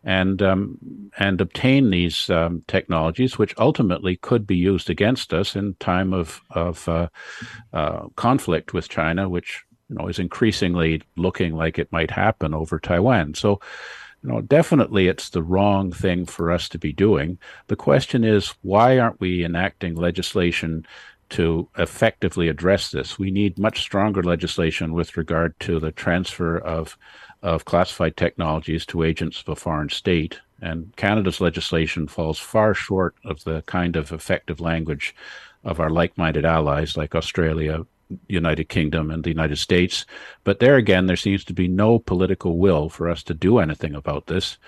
[0.02, 0.78] and um,
[1.18, 6.42] and obtain these um, technologies, which ultimately could be used against us in time of
[6.50, 7.08] of uh,
[7.72, 12.78] uh, conflict with China, which you know, is increasingly looking like it might happen over
[12.78, 13.34] Taiwan.
[13.34, 13.60] So,
[14.22, 17.38] you know, definitely it's the wrong thing for us to be doing.
[17.66, 20.86] The question is, why aren't we enacting legislation
[21.30, 23.18] to effectively address this?
[23.18, 26.96] We need much stronger legislation with regard to the transfer of
[27.44, 30.40] of classified technologies to agents of a foreign state.
[30.62, 35.14] And Canada's legislation falls far short of the kind of effective language
[35.62, 37.84] of our like minded allies like Australia,
[38.28, 40.06] United Kingdom and the United States.
[40.44, 43.94] But there again, there seems to be no political will for us to do anything
[43.94, 44.58] about this.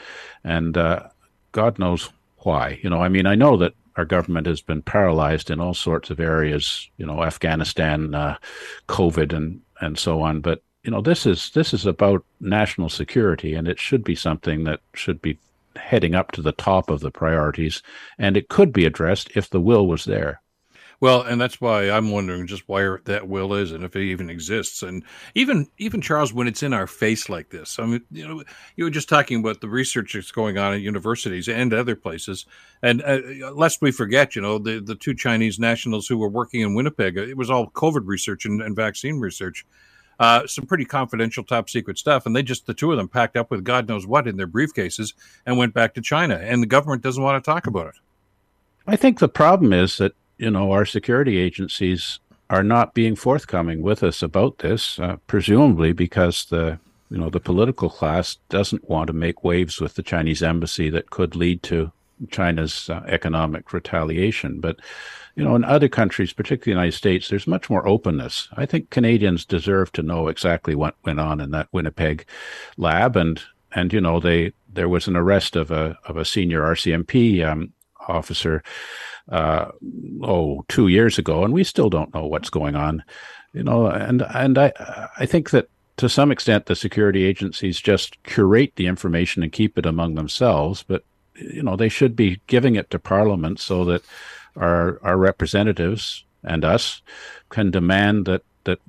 [0.44, 1.08] And uh,
[1.52, 2.78] God knows why.
[2.82, 6.10] You know, I mean, I know that our government has been paralyzed in all sorts
[6.10, 8.36] of areas, you know, Afghanistan, uh,
[8.88, 10.40] COVID, and, and so on.
[10.40, 14.64] But, you know, this is this is about national security, and it should be something
[14.64, 15.38] that should be
[15.76, 17.82] heading up to the top of the priorities,
[18.18, 20.40] and it could be addressed if the will was there.
[21.00, 24.30] Well, and that's why I'm wondering just why that will is and if it even
[24.30, 24.82] exists.
[24.82, 25.04] And
[25.34, 28.42] even even Charles, when it's in our face like this, I mean, you know,
[28.76, 32.46] you were just talking about the research that's going on at universities and other places.
[32.82, 33.20] And uh,
[33.52, 37.18] lest we forget, you know, the the two Chinese nationals who were working in Winnipeg,
[37.18, 39.66] it was all COVID research and, and vaccine research.
[40.18, 43.36] Uh, some pretty confidential, top secret stuff, and they just the two of them packed
[43.36, 45.12] up with God knows what in their briefcases
[45.44, 47.96] and went back to China, and the government doesn't want to talk about it.
[48.86, 53.82] I think the problem is that you know our security agencies are not being forthcoming
[53.82, 56.78] with us about this, uh, presumably because the
[57.10, 61.10] you know the political class doesn't want to make waves with the Chinese embassy that
[61.10, 61.92] could lead to
[62.30, 64.60] China's uh, economic retaliation.
[64.60, 64.76] But
[65.34, 68.48] you know, in other countries, particularly the United States, there's much more openness.
[68.56, 72.26] I think Canadians deserve to know exactly what went on in that Winnipeg
[72.76, 76.62] lab, and and you know, they there was an arrest of a of a senior
[76.62, 77.72] RCMP um,
[78.08, 78.62] officer
[79.30, 79.70] uh,
[80.22, 83.02] oh two years ago, and we still don't know what's going on.
[83.52, 84.72] You know, and and I
[85.18, 89.78] I think that to some extent the security agencies just curate the information and keep
[89.78, 94.02] it among themselves, but you know they should be giving it to Parliament so that
[94.56, 97.02] our our representatives and us
[97.50, 98.80] can demand that that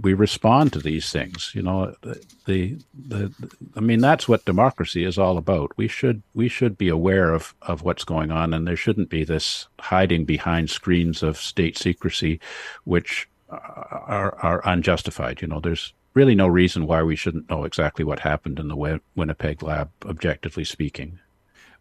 [0.00, 1.52] we respond to these things.
[1.54, 3.32] You know, the, the, the,
[3.76, 5.72] I mean, that's what democracy is all about.
[5.76, 9.24] We should we should be aware of of what's going on, and there shouldn't be
[9.24, 12.40] this hiding behind screens of state secrecy,
[12.84, 15.40] which are are unjustified.
[15.40, 19.00] You know, there's really no reason why we shouldn't know exactly what happened in the
[19.14, 21.18] Winnipeg lab, objectively speaking.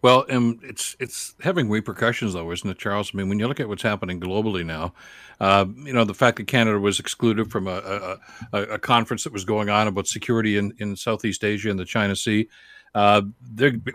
[0.05, 3.09] Well, um, it's it's having repercussions, though, isn't it, Charles?
[3.11, 4.93] I mean, when you look at what's happening globally now,
[5.39, 8.19] uh, you know, the fact that Canada was excluded from a,
[8.53, 11.85] a, a, conference that was going on about security in, in Southeast Asia and the
[11.85, 12.47] China Sea.
[12.93, 13.23] Uh,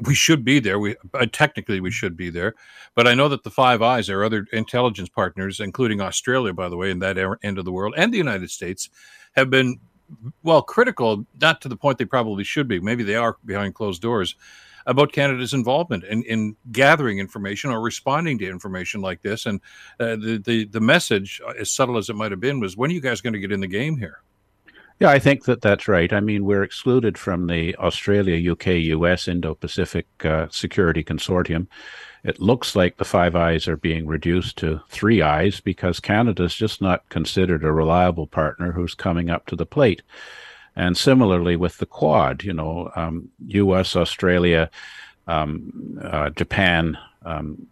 [0.03, 0.81] we should be there.
[0.81, 2.57] We uh, technically we should be there,
[2.97, 6.77] but I know that the Five Eyes, our other intelligence partners, including Australia, by the
[6.77, 8.91] way, in that end of the world, and the United States,
[9.37, 9.79] have been
[10.43, 11.25] well critical.
[11.41, 12.81] Not to the point they probably should be.
[12.81, 14.35] Maybe they are behind closed doors
[14.87, 19.47] about Canada's involvement in, in gathering information or responding to information like this.
[19.47, 19.61] And
[19.99, 22.95] uh, the, the, the message, as subtle as it might have been, was when are
[22.95, 24.23] you guys going to get in the game here?
[25.01, 26.13] Yeah, I think that that's right.
[26.13, 31.69] I mean, we're excluded from the Australia, UK, US, Indo Pacific uh, Security Consortium.
[32.23, 36.83] It looks like the Five Eyes are being reduced to three eyes because Canada's just
[36.83, 40.03] not considered a reliable partner who's coming up to the plate.
[40.81, 44.71] And similarly with the Quad, you know, um, U.S., Australia,
[45.27, 46.97] um, uh, Japan.
[47.23, 47.67] Um,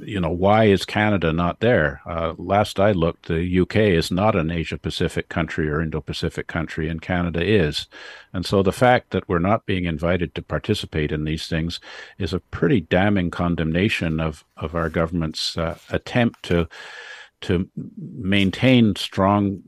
[0.00, 2.00] you know, why is Canada not there?
[2.04, 6.48] Uh, last I looked, the UK is not an Asia Pacific country or Indo Pacific
[6.48, 7.86] country, and Canada is.
[8.32, 11.78] And so the fact that we're not being invited to participate in these things
[12.18, 16.68] is a pretty damning condemnation of, of our government's uh, attempt to
[17.42, 19.62] to maintain strong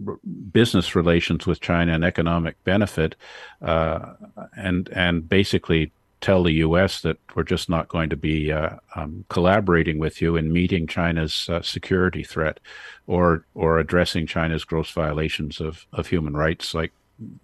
[0.53, 3.17] business relations with China and economic benefit,
[3.63, 4.15] uh,
[4.57, 7.03] and and basically tell the U.S.
[7.03, 11.49] that we're just not going to be uh, um, collaborating with you in meeting China's
[11.51, 12.61] uh, security threat,
[13.07, 16.93] or or addressing China's gross violations of, of human rights, like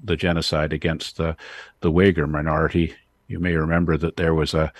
[0.02, 1.36] the genocide against the
[1.80, 2.94] the Uyghur minority.
[3.26, 4.72] You may remember that there was a,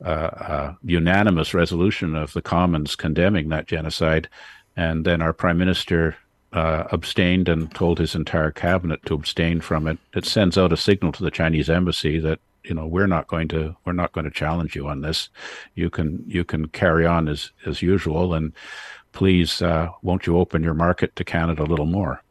[0.00, 4.28] a unanimous resolution of the Commons condemning that genocide
[4.76, 6.16] and then our prime minister
[6.52, 9.98] uh, abstained and told his entire cabinet to abstain from it.
[10.14, 13.48] It sends out a signal to the Chinese embassy that you know we're not going
[13.48, 15.28] to we're not going to challenge you on this.
[15.74, 18.52] You can you can carry on as as usual, and
[19.12, 22.22] please uh, won't you open your market to Canada a little more.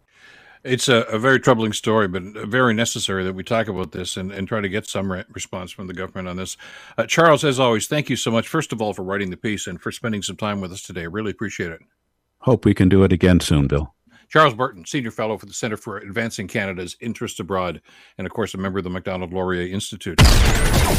[0.63, 4.31] It's a, a, very troubling story, but very necessary that we talk about this and,
[4.31, 6.57] and try to get some re- response from the government on this.
[6.97, 9.67] Uh, Charles, as always, thank you so much, first of all, for writing the piece
[9.67, 11.01] and for spending some time with us today.
[11.01, 11.81] I really appreciate it.
[12.45, 13.91] Hope we can do it again soon, Bill.
[14.29, 17.81] Charles Burton, Senior Fellow for the Center for Advancing Canada's Interests Abroad,
[18.19, 20.21] and of course, a member of the Macdonald Laurier Institute.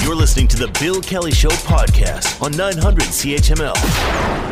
[0.03, 3.75] You're listening to the Bill Kelly Show podcast on 900 CHML.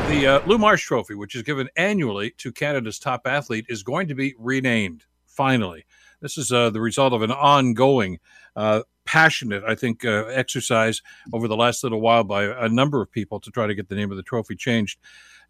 [0.08, 4.06] The uh, Lou Marsh Trophy, which is given annually to Canada's top athlete, is going
[4.06, 5.86] to be renamed, finally.
[6.20, 8.20] This is uh, the result of an ongoing,
[8.54, 11.02] uh, passionate, I think, uh, exercise
[11.32, 13.96] over the last little while by a number of people to try to get the
[13.96, 15.00] name of the trophy changed.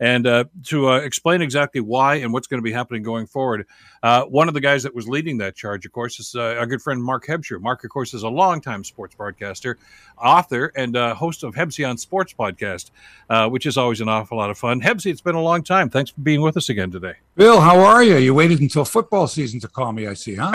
[0.00, 3.66] And uh, to uh, explain exactly why and what's going to be happening going forward,
[4.02, 6.66] uh, one of the guys that was leading that charge, of course, is uh, our
[6.66, 7.58] good friend Mark Hebscher.
[7.60, 9.78] Mark, of course, is a longtime sports broadcaster,
[10.18, 12.90] author, and uh, host of Hebsy on Sports podcast,
[13.30, 14.80] uh, which is always an awful lot of fun.
[14.80, 15.88] Hebsy, it's been a long time.
[15.88, 17.14] Thanks for being with us again today.
[17.36, 18.16] Bill, how are you?
[18.16, 20.52] You waited until football season to call me, I see, huh?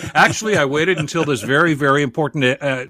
[0.14, 2.42] Actually, I waited until this very, very important.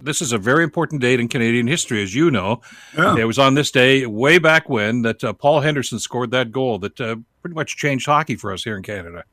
[0.02, 2.60] this is a very important date in Canadian history, as you know.
[2.98, 3.16] Yeah.
[3.16, 7.00] It was on this day, way back when, that Paul Henderson scored that goal that
[7.00, 9.24] uh, pretty much changed hockey for us here in Canada.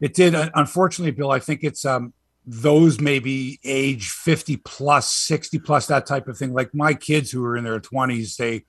[0.00, 0.34] It did.
[0.34, 2.12] Unfortunately, Bill, I think it's um,
[2.46, 6.52] those maybe age 50 plus, 60 plus, that type of thing.
[6.52, 8.64] Like my kids who are in their 20s, they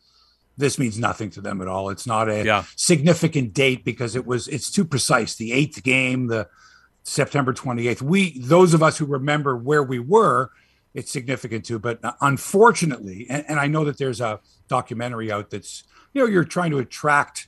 [0.58, 1.90] this means nothing to them at all.
[1.90, 2.66] It's not a yeah.
[2.76, 5.36] significant date because it was it's too precise.
[5.36, 6.48] The eighth game, the
[7.04, 8.02] September 28th.
[8.02, 10.52] We those of us who remember where we were
[10.94, 11.80] it's significant too.
[11.80, 15.84] But uh, unfortunately, and, and I know that there's a documentary out that's
[16.14, 17.48] you know you're trying to attract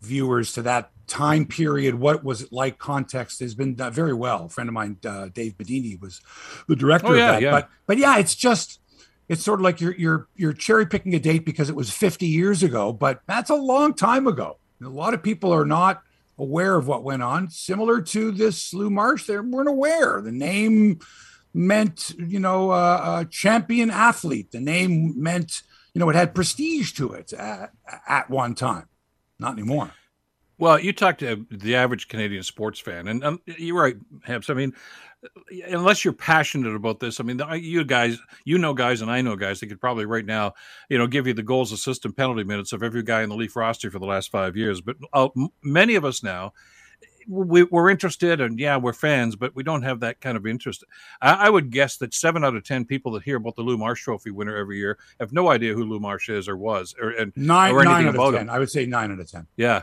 [0.00, 1.94] viewers to that time period.
[1.96, 2.78] What was it like?
[2.78, 4.44] Context has been done very well.
[4.46, 6.20] A friend of mine uh, dave bidini was
[6.68, 7.42] the director Oh, yeah, of that.
[7.42, 7.50] yeah.
[7.50, 8.80] but but yeah it's just
[9.28, 12.26] it's sort of like you're you're you're cherry picking a date because it was 50
[12.26, 14.56] years ago but that's a long time ago.
[14.82, 16.02] A lot of people are not
[16.38, 17.50] aware of what went on.
[17.50, 20.22] Similar to this lou marsh they weren't aware.
[20.22, 21.00] The name
[21.52, 24.52] meant you know uh, a champion athlete.
[24.52, 25.62] The name meant
[25.94, 27.72] you know it had prestige to it at,
[28.08, 28.88] at one time
[29.38, 29.92] not anymore
[30.58, 33.96] Well, you talk to the average Canadian sports fan, and um, you're right,
[34.28, 34.50] Hebs.
[34.50, 34.74] I mean,
[35.66, 39.36] unless you're passionate about this, I mean, you guys, you know guys, and I know
[39.36, 40.52] guys that could probably right now,
[40.90, 43.36] you know, give you the goals, assist, and penalty minutes of every guy in the
[43.36, 44.82] Leaf roster for the last five years.
[44.82, 45.30] But uh,
[45.62, 46.52] many of us now,
[47.30, 50.84] we, we're interested, and yeah, we're fans, but we don't have that kind of interest.
[51.22, 53.78] I, I would guess that seven out of ten people that hear about the Lou
[53.78, 57.10] Marsh Trophy winner every year have no idea who Lou Marsh is or was, or
[57.10, 58.40] and nine, or anything nine out of him.
[58.40, 59.82] ten i would say nine out of ten Yeah.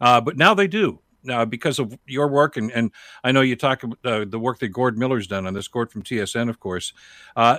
[0.00, 0.98] Uh, but now they do.
[1.24, 2.90] Now, because of your work, and, and
[3.22, 5.92] I know you talk about uh, the work that Gord Miller's done on this, Gord
[5.92, 6.92] from TSN, of course.
[7.36, 7.58] Uh,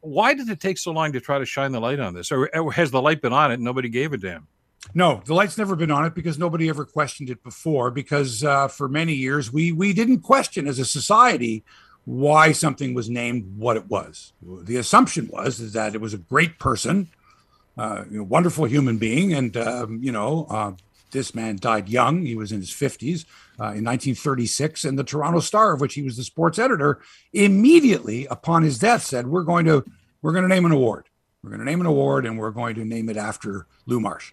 [0.00, 2.32] why did it take so long to try to shine the light on this?
[2.32, 4.48] Or, or has the light been on it and nobody gave a damn?
[4.94, 7.90] No, the light's never been on it because nobody ever questioned it before.
[7.90, 11.64] Because uh, for many years, we we didn't question as a society
[12.04, 14.32] why something was named what it was.
[14.42, 17.08] The assumption was that it was a great person,
[17.76, 20.72] uh, you know, wonderful human being, and um, you know, uh,
[21.10, 22.24] this man died young.
[22.24, 23.26] He was in his fifties
[23.60, 27.00] uh, in 1936, and the Toronto Star, of which he was the sports editor,
[27.32, 29.84] immediately upon his death said, "We're going to
[30.22, 31.08] we're going to name an award.
[31.42, 34.32] We're going to name an award, and we're going to name it after Lou Marsh."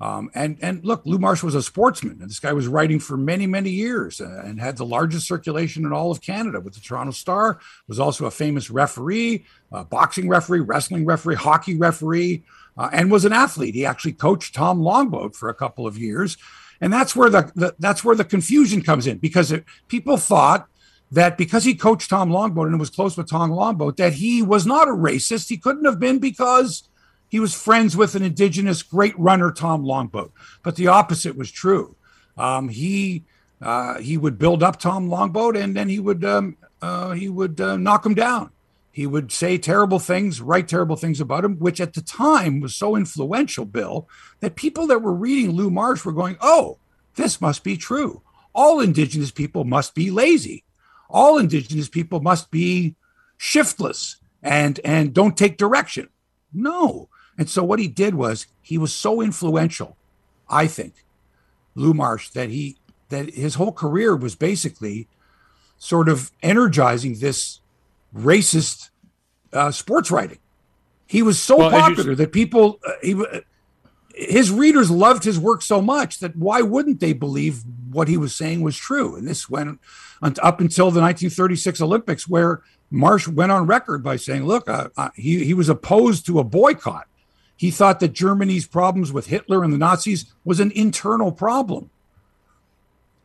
[0.00, 3.16] Um, and and look, Lou Marsh was a sportsman, and this guy was writing for
[3.16, 6.80] many many years uh, and had the largest circulation in all of Canada with the
[6.80, 7.60] Toronto Star.
[7.88, 12.42] Was also a famous referee, uh, boxing referee, wrestling referee, hockey referee,
[12.76, 13.74] uh, and was an athlete.
[13.74, 16.36] He actually coached Tom Longboat for a couple of years,
[16.80, 20.68] and that's where the, the that's where the confusion comes in because it, people thought
[21.10, 24.66] that because he coached Tom Longboat and was close with Tom Longboat, that he was
[24.66, 25.48] not a racist.
[25.48, 26.88] He couldn't have been because
[27.28, 30.32] he was friends with an indigenous great runner, Tom Longboat.
[30.62, 31.96] But the opposite was true.
[32.36, 33.24] Um, he
[33.60, 37.60] uh, he would build up Tom Longboat, and then he would um, uh, he would
[37.60, 38.50] uh, knock him down.
[38.92, 42.74] He would say terrible things, write terrible things about him, which at the time was
[42.74, 44.08] so influential, Bill,
[44.40, 46.78] that people that were reading Lou Marsh were going, "Oh,
[47.14, 48.22] this must be true.
[48.54, 50.64] All indigenous people must be lazy.
[51.10, 52.94] All indigenous people must be
[53.36, 56.08] shiftless and and don't take direction."
[56.52, 57.08] No.
[57.38, 59.96] And so what he did was he was so influential,
[60.48, 61.04] I think,
[61.74, 62.76] Lou Marsh, that he
[63.08, 65.06] that his whole career was basically
[65.78, 67.60] sort of energizing this
[68.14, 68.90] racist
[69.52, 70.38] uh, sports writing.
[71.06, 73.14] He was so Well, popular that people uh, he
[74.16, 78.34] his readers loved his work so much that why wouldn't they believe what he was
[78.34, 79.14] saying was true?
[79.14, 79.78] And this went
[80.22, 85.10] up until the 1936 Olympics, where Marsh went on record by saying, "Look, uh, uh,
[85.14, 87.06] he he was opposed to a boycott.
[87.56, 91.90] He thought that Germany's problems with Hitler and the Nazis was an internal problem,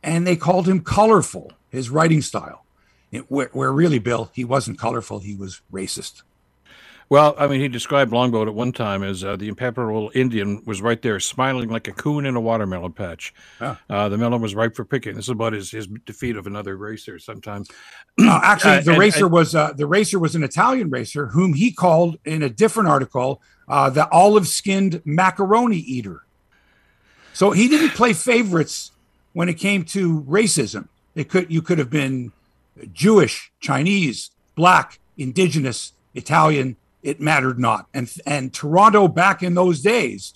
[0.02, 1.52] and they called him colorful.
[1.68, 2.66] His writing style,
[3.10, 5.20] it, where, where really, Bill, he wasn't colorful.
[5.20, 6.22] He was racist."
[7.12, 10.80] Well, I mean, he described Longboat at one time as uh, the imperial Indian was
[10.80, 13.34] right there, smiling like a coon in a watermelon patch.
[13.60, 15.16] Uh, the melon was ripe for picking.
[15.16, 17.68] This is about his, his defeat of another racer Sometimes,
[18.18, 21.26] Uh, actually, Uh, the and- racer and- was uh, the racer was an Italian racer
[21.26, 26.22] whom he called in a different article uh, the olive-skinned macaroni eater.
[27.34, 28.90] So he didn't play favorites
[29.34, 30.88] when it came to racism.
[31.14, 32.32] It could you could have been
[32.90, 36.76] Jewish, Chinese, black, indigenous, Italian.
[37.02, 37.86] It mattered not.
[37.92, 40.34] And and Toronto back in those days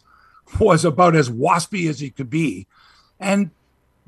[0.61, 2.67] was about as waspy as he could be,
[3.19, 3.51] and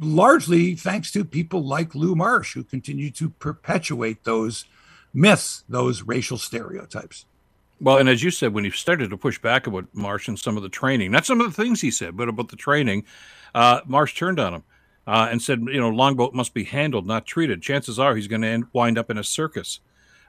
[0.00, 4.64] largely thanks to people like Lou Marsh, who continue to perpetuate those
[5.12, 7.24] myths, those racial stereotypes.
[7.80, 10.56] Well, and as you said, when he started to push back about Marsh and some
[10.56, 13.04] of the training, not some of the things he said, but about the training,
[13.54, 14.64] uh, Marsh turned on him
[15.06, 17.62] uh, and said, you know, Longboat must be handled, not treated.
[17.62, 19.80] Chances are he's going to wind up in a circus.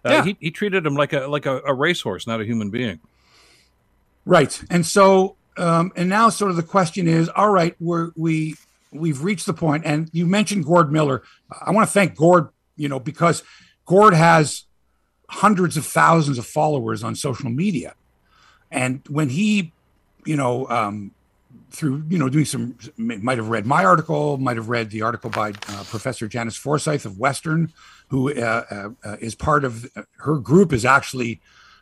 [0.05, 0.23] Uh, Yeah.
[0.23, 2.99] he, he treated him like a like a, a racehorse, not a human being.
[4.25, 4.61] Right.
[4.69, 8.55] And so, um, and now sort of the question is, all right, we're, we,
[8.91, 11.23] we've reached the point, and you mentioned Gord Miller.
[11.65, 13.43] I want to thank Gord, you know, because
[13.85, 14.65] Gord has
[15.29, 17.95] hundreds of thousands of followers on social media.
[18.71, 19.73] And when he,
[20.25, 21.11] you know, um,
[21.71, 25.29] through you know doing some might have read my article might have read the article
[25.29, 27.71] by uh, professor janice forsyth of western
[28.09, 29.85] who uh, uh, uh is part of
[30.17, 31.39] her group is actually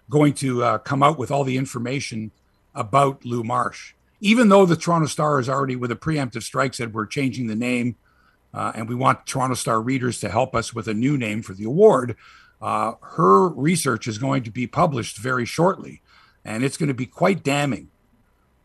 [0.10, 2.32] going to uh, come out with all the information
[2.76, 3.94] about lou marsh.
[4.20, 7.56] Even though the toronto star is already with a preemptive strike said we're changing the
[7.56, 7.96] name
[8.54, 11.54] uh, and we want toronto star readers to help us with a new name for
[11.54, 12.16] the award
[12.60, 16.02] her research is going to be published very shortly.
[16.44, 17.90] And it's going to be quite damning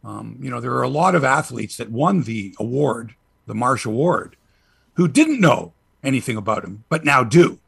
[0.04, 3.14] um, you know, there are a lot of athletes that won the award,
[3.46, 4.36] the Marsh Award,
[4.94, 5.72] who didn't know
[6.02, 7.58] anything about him, but now do.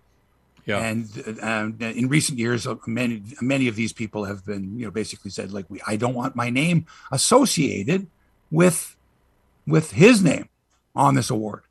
[0.67, 0.79] Yeah.
[0.79, 5.31] And in recent years, uh, many many of these people have been, you know, basically
[5.31, 8.07] said like, "We, I don't want my name associated
[8.51, 8.97] with
[9.67, 10.49] with his name
[10.97, 11.64] on this award."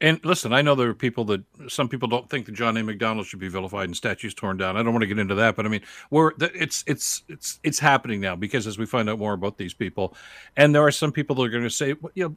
[0.00, 2.82] And listen, I know there are people that some people don't think that John A.
[2.82, 4.76] Macdonald should be vilified and statues torn down.
[4.76, 5.80] I don't want to get into that, but I mean,
[6.10, 9.72] we're it's it's it's it's happening now because as we find out more about these
[9.72, 10.14] people,
[10.54, 12.36] and there are some people that are going to say, well, you know,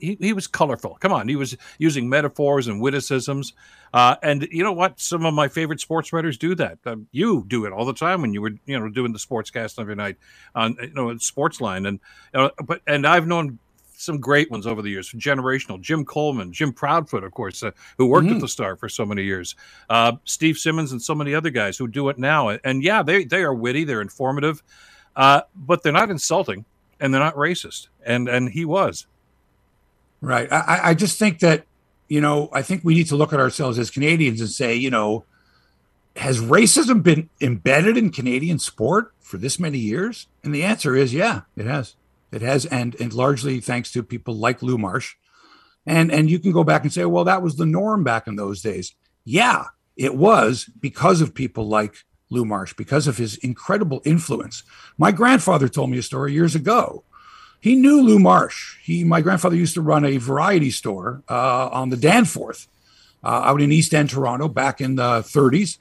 [0.00, 0.96] he, he was colorful.
[0.98, 3.52] Come on, he was using metaphors and witticisms.
[3.92, 4.98] Uh, and you know what?
[4.98, 6.78] Some of my favorite sports writers do that.
[6.84, 9.80] Uh, you do it all the time when you were, you know, doing the sportscast
[9.80, 10.16] every night
[10.54, 11.86] on, you know, Sportsline.
[11.86, 12.00] And,
[12.34, 13.58] uh, but, and I've known
[13.98, 15.80] some great ones over the years, generational.
[15.80, 18.36] Jim Coleman, Jim Proudfoot, of course, uh, who worked mm-hmm.
[18.36, 19.56] at the Star for so many years.
[19.90, 22.48] Uh, Steve Simmons and so many other guys who do it now.
[22.48, 24.62] And yeah, they they are witty, they're informative,
[25.16, 26.64] uh, but they're not insulting
[27.00, 27.88] and they're not racist.
[28.04, 29.06] And and he was.
[30.20, 30.50] Right.
[30.50, 31.66] I, I just think that
[32.08, 34.90] you know I think we need to look at ourselves as Canadians and say you
[34.90, 35.24] know
[36.16, 40.26] has racism been embedded in Canadian sport for this many years?
[40.42, 41.94] And the answer is yeah, it has.
[42.32, 45.14] It has, and, and largely thanks to people like Lou Marsh.
[45.86, 48.36] And, and you can go back and say, well, that was the norm back in
[48.36, 48.94] those days.
[49.24, 49.64] Yeah,
[49.96, 51.94] it was because of people like
[52.30, 54.62] Lou Marsh, because of his incredible influence.
[54.98, 57.04] My grandfather told me a story years ago.
[57.60, 58.78] He knew Lou Marsh.
[58.82, 62.68] He, my grandfather used to run a variety store uh, on the Danforth
[63.24, 65.78] uh, out in East End, Toronto, back in the 30s,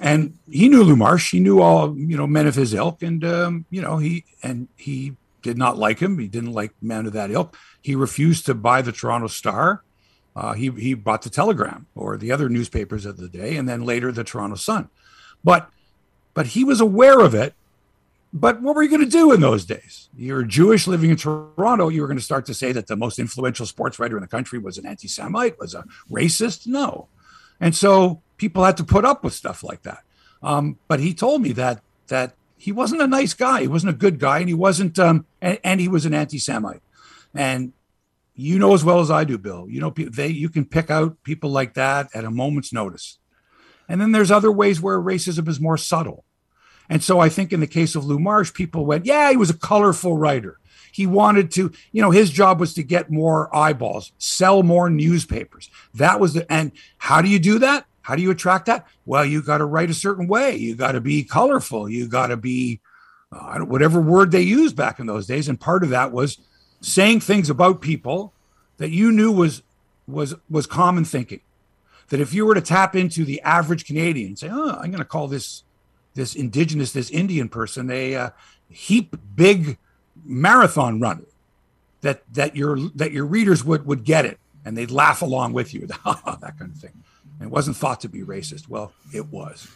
[0.00, 1.30] and he knew Lou Marsh.
[1.30, 4.68] He knew all you know men of his ilk, and um, you know he and
[4.76, 6.18] he did not like him.
[6.18, 7.56] He didn't like men of that ilk.
[7.80, 9.82] He refused to buy the Toronto Star.
[10.36, 13.84] Uh, he he bought the Telegram or the other newspapers of the day, and then
[13.84, 14.88] later the Toronto Sun.
[15.42, 15.70] But
[16.34, 17.54] but he was aware of it.
[18.32, 20.08] But what were you going to do in those days?
[20.16, 21.88] You're Jewish living in Toronto.
[21.88, 24.28] You were going to start to say that the most influential sports writer in the
[24.28, 26.64] country was an anti-Semite, was a racist.
[26.66, 27.08] No,
[27.58, 30.04] and so people had to put up with stuff like that.
[30.44, 33.62] Um, but he told me that that he wasn't a nice guy.
[33.62, 36.82] He wasn't a good guy, and he wasn't, um, and, and he was an anti-Semite.
[37.34, 37.72] And
[38.34, 39.66] you know as well as I do, Bill.
[39.68, 43.18] You know, they you can pick out people like that at a moment's notice.
[43.88, 46.24] And then there's other ways where racism is more subtle.
[46.88, 49.50] And so I think in the case of Lou Marsh, people went, yeah, he was
[49.50, 50.58] a colorful writer.
[50.92, 55.70] He wanted to, you know, his job was to get more eyeballs, sell more newspapers.
[55.94, 57.86] That was the, and how do you do that?
[58.10, 58.88] How do you attract that?
[59.06, 60.56] Well, you got to write a certain way.
[60.56, 61.88] You got to be colorful.
[61.88, 62.80] You got to be
[63.30, 65.48] uh, whatever word they used back in those days.
[65.48, 66.38] And part of that was
[66.80, 68.32] saying things about people
[68.78, 69.62] that you knew was
[70.08, 71.38] was was common thinking.
[72.08, 75.04] That if you were to tap into the average Canadian, say, "Oh, I'm going to
[75.04, 75.62] call this
[76.14, 78.30] this indigenous, this Indian person a uh,
[78.68, 79.78] heap big
[80.24, 81.26] marathon runner,"
[82.00, 85.72] that that your that your readers would would get it and they'd laugh along with
[85.72, 87.04] you, that kind of thing.
[87.40, 88.68] It wasn't thought to be racist.
[88.68, 89.68] Well, it was.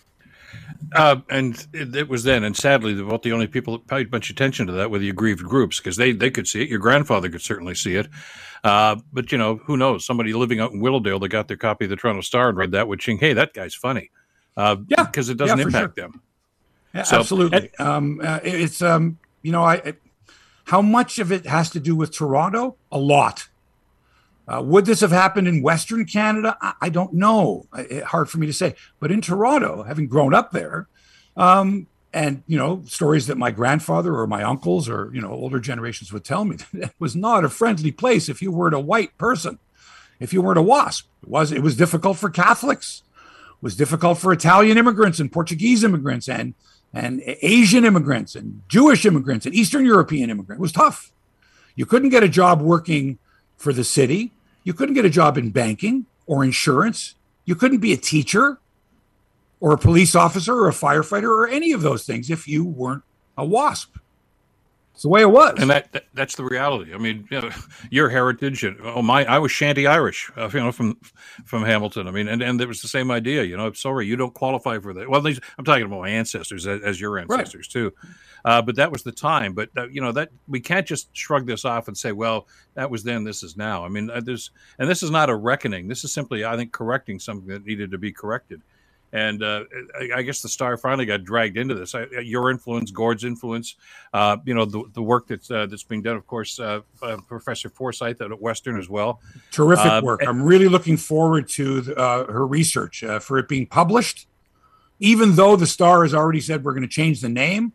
[0.95, 4.31] Uh, and it, it, was then, and sadly, about the only people that paid much
[4.31, 6.69] attention to that were the aggrieved groups because they they could see it.
[6.69, 8.09] Your grandfather could certainly see it,
[8.63, 10.05] uh, but you know who knows?
[10.05, 12.71] Somebody living out in Willowdale that got their copy of the Toronto Star and read
[12.73, 14.11] that would think, "Hey, that guy's funny,"
[14.57, 16.09] uh, yeah, because it doesn't yeah, impact sure.
[16.09, 16.23] them.
[16.95, 17.71] Yeah, so, absolutely.
[17.79, 19.95] And, um, uh, it's um, you know, I, I
[20.65, 22.77] how much of it has to do with Toronto?
[22.93, 23.49] A lot.
[24.47, 26.57] Uh, would this have happened in Western Canada?
[26.61, 27.67] I, I don't know.
[27.77, 28.75] It, hard for me to say.
[29.01, 30.89] But in Toronto, having grown up there,
[31.37, 35.59] um, and you know stories that my grandfather or my uncles or you know older
[35.59, 39.17] generations would tell me, it was not a friendly place if you weren't a white
[39.19, 39.59] person,
[40.21, 41.07] if you weren't a WASP.
[41.23, 41.53] It was.
[41.53, 43.03] It was difficult for Catholics.
[43.51, 46.55] It was difficult for Italian immigrants and Portuguese immigrants and
[46.93, 50.61] and Asian immigrants and Jewish immigrants and Eastern European immigrants.
[50.61, 51.13] It was tough.
[51.75, 53.19] You couldn't get a job working
[53.57, 54.33] for the city.
[54.63, 57.15] You couldn't get a job in banking or insurance.
[57.45, 58.59] You couldn't be a teacher
[59.61, 63.03] or a police officer or a firefighter or any of those things if you weren't
[63.37, 63.99] a WASP.
[64.95, 65.55] It's the way it was.
[65.59, 66.95] And that, that that's the reality.
[66.95, 67.51] I mean, you know,
[67.91, 70.97] your heritage and oh my, I was Shanty Irish, uh, you know, from
[71.45, 72.07] from Hamilton.
[72.07, 73.43] I mean, and and there was the same idea.
[73.43, 75.11] You know, sorry, you don't qualify for that.
[75.11, 77.83] Well, these, I'm talking about my ancestors as, as your ancestors right.
[77.83, 77.93] too.
[78.45, 79.53] Uh, but that was the time.
[79.53, 82.89] But uh, you know that we can't just shrug this off and say, well, that
[82.89, 83.85] was then, this is now.
[83.85, 85.89] I mean, uh, there's and this is not a reckoning.
[85.89, 88.63] This is simply, I think, correcting something that needed to be corrected.
[89.15, 89.63] And uh,
[90.13, 91.95] I, guess the star finally got dragged into this.
[91.95, 93.77] I, your influence, Gord's influence,
[94.13, 97.19] uh, you know, the, the work that's uh, that's being done, of course, uh, uh,
[97.29, 99.21] Professor Forsyth at Western as well.
[99.53, 100.21] Terrific uh, work.
[100.21, 104.27] And- I'm really looking forward to the, her research for it being published.
[104.99, 107.73] Even though the star has already said we're going to change the name,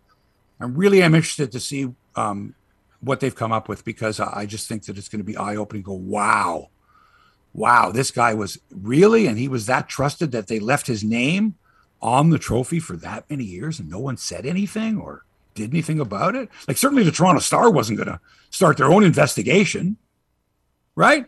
[0.60, 1.88] I really am interested to see
[2.18, 2.54] um,
[3.00, 5.56] what they've come up with because I just think that it's going to be eye
[5.56, 5.84] opening.
[5.84, 6.68] Go, wow,
[7.54, 11.56] wow, this guy was really, and he was that trusted that they left his name
[12.02, 15.26] on the trophy for that many years and no one said anything or
[15.56, 16.50] did anything about it.
[16.68, 18.20] Like, certainly the Toronto Star wasn't going to
[18.50, 19.98] start their own investigation,
[20.96, 21.26] right?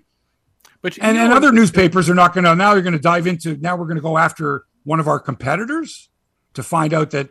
[0.82, 2.74] But and, and other newspapers are not going to now.
[2.74, 3.76] you're going to dive into now.
[3.76, 6.09] We're going to go after one of our competitors
[6.55, 7.30] to find out that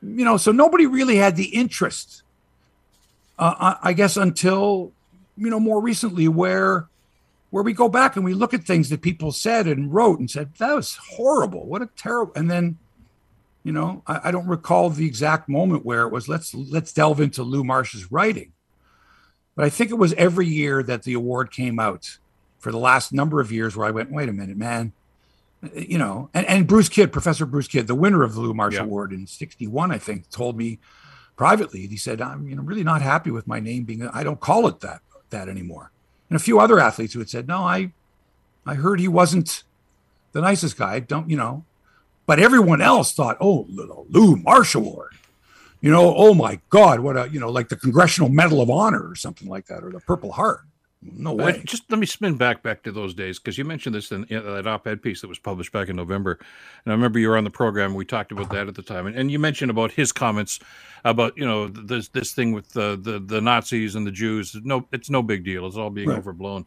[0.00, 0.36] you know.
[0.36, 2.22] So nobody really had the interest,
[3.36, 4.92] uh, I guess, until
[5.36, 6.88] you know more recently, where
[7.50, 10.30] where we go back and we look at things that people said and wrote and
[10.30, 11.66] said that was horrible.
[11.66, 12.78] What a terrible and then
[13.64, 17.20] you know I, I, don't recall the exact moment where it was let's let's delve
[17.20, 18.52] into lou marsh's writing.
[19.56, 22.18] But i think it was every year that the award came out
[22.58, 24.92] for the last number of years where i went wait a minute man.
[25.74, 28.74] You know and, and bruce kidd professor bruce kidd the winner of the lou marsh
[28.74, 28.82] yeah.
[28.82, 30.78] award in 61 i think told me
[31.34, 34.38] privately he said i'm you know really not happy with my name being i don't
[34.38, 35.90] call it that that anymore
[36.28, 37.92] and a few other athletes who had said, "No, I,
[38.66, 39.62] I heard he wasn't
[40.32, 41.00] the nicest guy.
[41.00, 41.64] Don't you know?"
[42.26, 45.14] But everyone else thought, "Oh, the Lou Marsh Award."
[45.80, 49.08] You know, oh my God, what a you know, like the Congressional Medal of Honor
[49.08, 50.62] or something like that, or the Purple Heart.
[51.00, 51.62] No way.
[51.64, 54.44] just let me spin back back to those days because you mentioned this in, in,
[54.44, 56.38] that op-ed piece that was published back in November,
[56.84, 57.94] and I remember you were on the program.
[57.94, 60.58] We talked about that at the time, and, and you mentioned about his comments
[61.04, 64.56] about you know this this thing with the the, the Nazis and the Jews.
[64.64, 65.66] No, it's no big deal.
[65.66, 66.18] It's all being right.
[66.18, 66.66] overblown.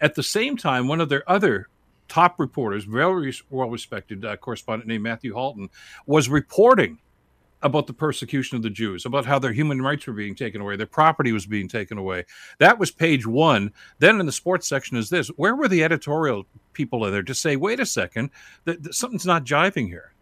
[0.00, 1.68] At the same time, one of their other
[2.06, 5.70] top reporters, very well respected uh, correspondent named Matthew Halton,
[6.06, 6.98] was reporting
[7.62, 10.76] about the persecution of the Jews, about how their human rights were being taken away,
[10.76, 12.24] their property was being taken away.
[12.58, 13.72] That was page one.
[13.98, 17.56] Then in the sports section is this: where were the editorial people there to say,
[17.56, 18.30] "Wait a second,
[18.64, 20.12] that, that something's not jiving here"?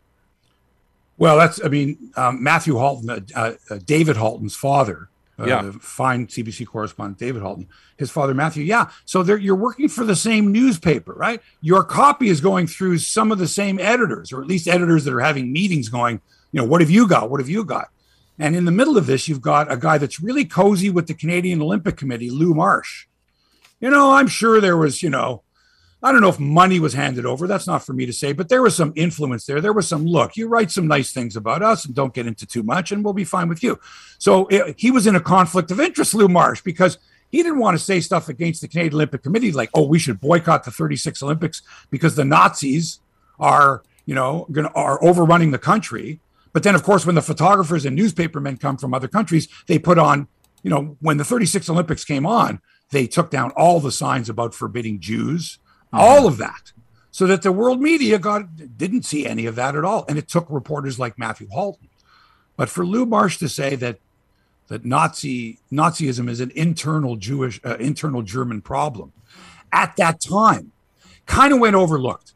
[1.19, 5.09] Well, that's I mean um, Matthew Halton, uh, uh, uh David Halton's father.
[5.39, 7.67] Uh, yeah, fine CBC correspondent David Halton,
[7.97, 8.63] his father Matthew.
[8.63, 11.41] Yeah, so you're working for the same newspaper, right?
[11.63, 15.15] Your copy is going through some of the same editors, or at least editors that
[15.15, 16.21] are having meetings going
[16.53, 17.31] you know, what have you got?
[17.31, 17.89] What have you got?
[18.39, 21.15] And in the middle of this, you've got a guy that's really cozy with the
[21.15, 23.07] Canadian Olympic Committee, Lou Marsh.
[23.81, 25.43] You know, I'm sure there was, you know,
[26.03, 27.47] I don't know if money was handed over.
[27.47, 29.61] That's not for me to say, but there was some influence there.
[29.61, 30.37] There was some look.
[30.37, 33.13] You write some nice things about us and don't get into too much, and we'll
[33.13, 33.79] be fine with you.
[34.17, 36.97] So it, he was in a conflict of interest, Lou Marsh, because
[37.31, 40.21] he didn't want to say stuff against the Canadian Olympic Committee, like, "Oh, we should
[40.21, 43.01] boycott the 36 Olympics because the Nazis
[43.39, 46.21] are, you know, going are overrunning the country."
[46.53, 49.99] But then, of course, when the photographers and newspapermen come from other countries, they put
[49.99, 50.29] on,
[50.63, 54.55] you know, when the 36 Olympics came on, they took down all the signs about
[54.55, 55.99] forbidding Jews, mm-hmm.
[55.99, 56.73] all of that,
[57.13, 60.05] so that the world media got didn't see any of that at all.
[60.09, 61.89] And it took reporters like Matthew Halton.
[62.57, 63.99] But for Lou Marsh to say that
[64.69, 69.13] that Nazi Nazism is an internal Jewish, uh, internal German problem
[69.73, 70.73] at that time,
[71.27, 72.35] kind of went overlooked.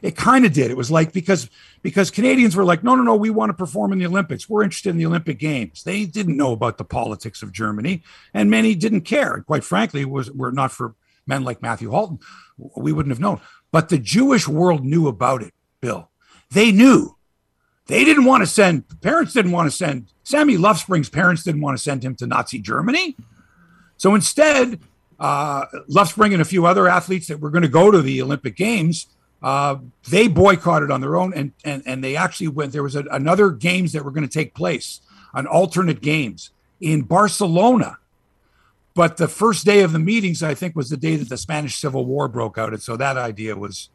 [0.00, 0.70] It kind of did.
[0.70, 1.50] It was like because
[1.82, 4.48] because Canadians were like, no, no, no, we want to perform in the Olympics.
[4.48, 5.82] We're interested in the Olympic Games.
[5.82, 9.34] They didn't know about the politics of Germany, and many didn't care.
[9.34, 10.94] And quite frankly, was were not for
[11.26, 12.20] men like Matthew Halton,
[12.76, 13.40] we wouldn't have known.
[13.70, 16.10] But the Jewish world knew about it, Bill.
[16.50, 17.16] They knew.
[17.86, 21.76] They didn't want to send parents didn't want to send Sammy Luftspring's parents didn't want
[21.76, 23.16] to send him to Nazi Germany.
[23.96, 24.80] So instead,
[25.18, 28.56] uh, Luftspring and a few other athletes that were going to go to the Olympic
[28.56, 29.06] Games
[29.42, 29.76] uh,
[30.08, 32.72] they boycotted on their own, and and and they actually went.
[32.72, 35.00] There was a, another games that were going to take place,
[35.34, 37.98] an alternate games in Barcelona.
[38.94, 41.76] But the first day of the meetings, I think, was the day that the Spanish
[41.76, 43.90] Civil War broke out, and so that idea was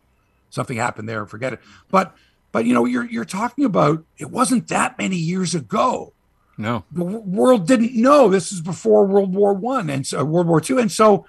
[0.50, 1.26] something happened there.
[1.26, 1.60] Forget it.
[1.92, 2.16] But
[2.54, 6.14] but you know, you're you're talking about it wasn't that many years ago.
[6.58, 8.30] No, the world didn't know.
[8.30, 11.26] This is before World War One and so World War Two, and so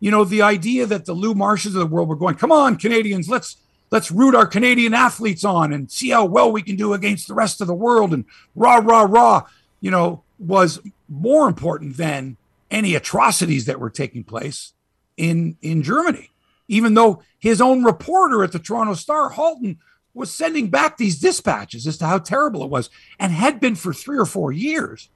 [0.00, 2.76] you know, the idea that the Lou Marshes of the world were going, come on,
[2.76, 3.58] Canadians, let's
[3.90, 7.34] let's root our Canadian athletes on and see how well we can do against the
[7.34, 8.24] rest of the world and
[8.54, 9.42] rah, rah, rah,
[9.80, 12.36] you know, was more important than
[12.70, 14.72] any atrocities that were taking place
[15.16, 16.30] in in Germany.
[16.66, 19.78] Even though his own reporter at the Toronto Star, Halton,
[20.14, 23.92] was sending back these dispatches as to how terrible it was, and had been for
[23.92, 25.08] three or four years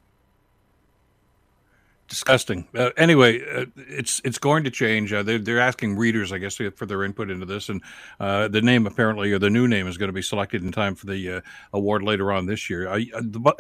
[2.09, 2.67] disgusting.
[2.75, 5.13] Uh, anyway, uh, it's it's going to change.
[5.13, 7.83] Uh, they're they're asking readers, I guess, for their input into this, and
[8.21, 10.95] uh, the name apparently, or the new name, is going to be selected in time
[10.95, 11.41] for the uh,
[11.73, 12.89] award later on this year.
[12.89, 13.07] I,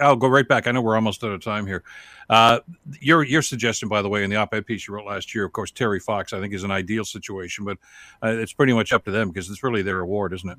[0.03, 0.67] will go right back.
[0.67, 1.83] I know we're almost out of time here.
[2.29, 2.61] Uh,
[3.01, 5.53] your your suggestion, by the way, in the op-ed piece you wrote last year, of
[5.53, 7.79] course, Terry Fox, I think, is an ideal situation, but
[8.23, 10.59] it's pretty much up to them because it's really their award, isn't it?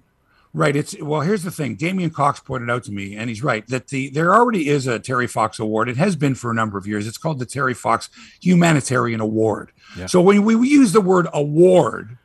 [0.56, 0.74] Right.
[0.74, 1.20] It's well.
[1.20, 1.76] Here's the thing.
[1.76, 4.99] Damian Cox pointed out to me, and he's right that the there already is a
[4.99, 5.89] Terry Fox Award.
[5.89, 7.08] It has been for a number of years.
[7.08, 8.10] It's called the Terry Fox
[8.41, 9.74] Humanitarian Award.
[9.97, 10.06] Yeah.
[10.06, 12.18] So when we, we use the word award,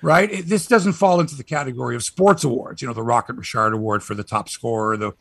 [0.00, 2.80] right, it, this doesn't fall into the category of sports awards.
[2.80, 4.96] You know, the Rocket Richard Award for the top scorer.
[4.96, 5.12] The,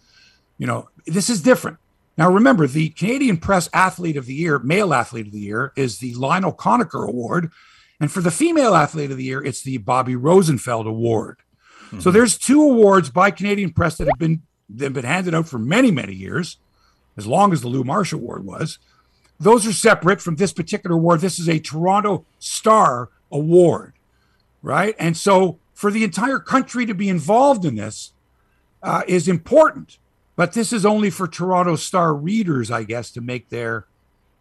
[0.58, 1.78] you know, this is different.
[2.18, 6.00] Now remember, the Canadian Press Athlete of the Year, male athlete of the year, is
[6.00, 7.52] the Lionel Conacher Award,
[8.00, 11.40] and for the female athlete of the year, it's the Bobbie Rosenfeld Award.
[11.88, 12.00] Mm-hmm.
[12.00, 15.48] So there's two awards by Canadian Press that have been that have been handed out
[15.48, 16.58] for many many years,
[17.18, 18.80] as long as the Lou Marsh Award was.
[19.40, 21.20] Those are separate from this particular award.
[21.20, 23.94] This is a Toronto Star Award,
[24.62, 24.96] right?
[24.98, 28.14] And so for the entire country to be involved in this
[28.82, 29.98] uh, is important.
[30.38, 33.86] But this is only for Toronto Star readers, I guess, to make their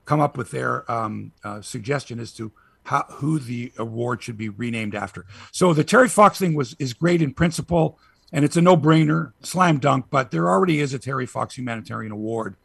[0.05, 2.53] come up with their um, uh, suggestion as to
[2.85, 5.27] how, who the award should be renamed after.
[5.51, 7.99] So the Terry Fox thing was is great in principle,
[8.33, 10.07] and it's a no brainer, slam dunk.
[10.11, 12.57] But there already is a Terry Fox Humanitarian Award.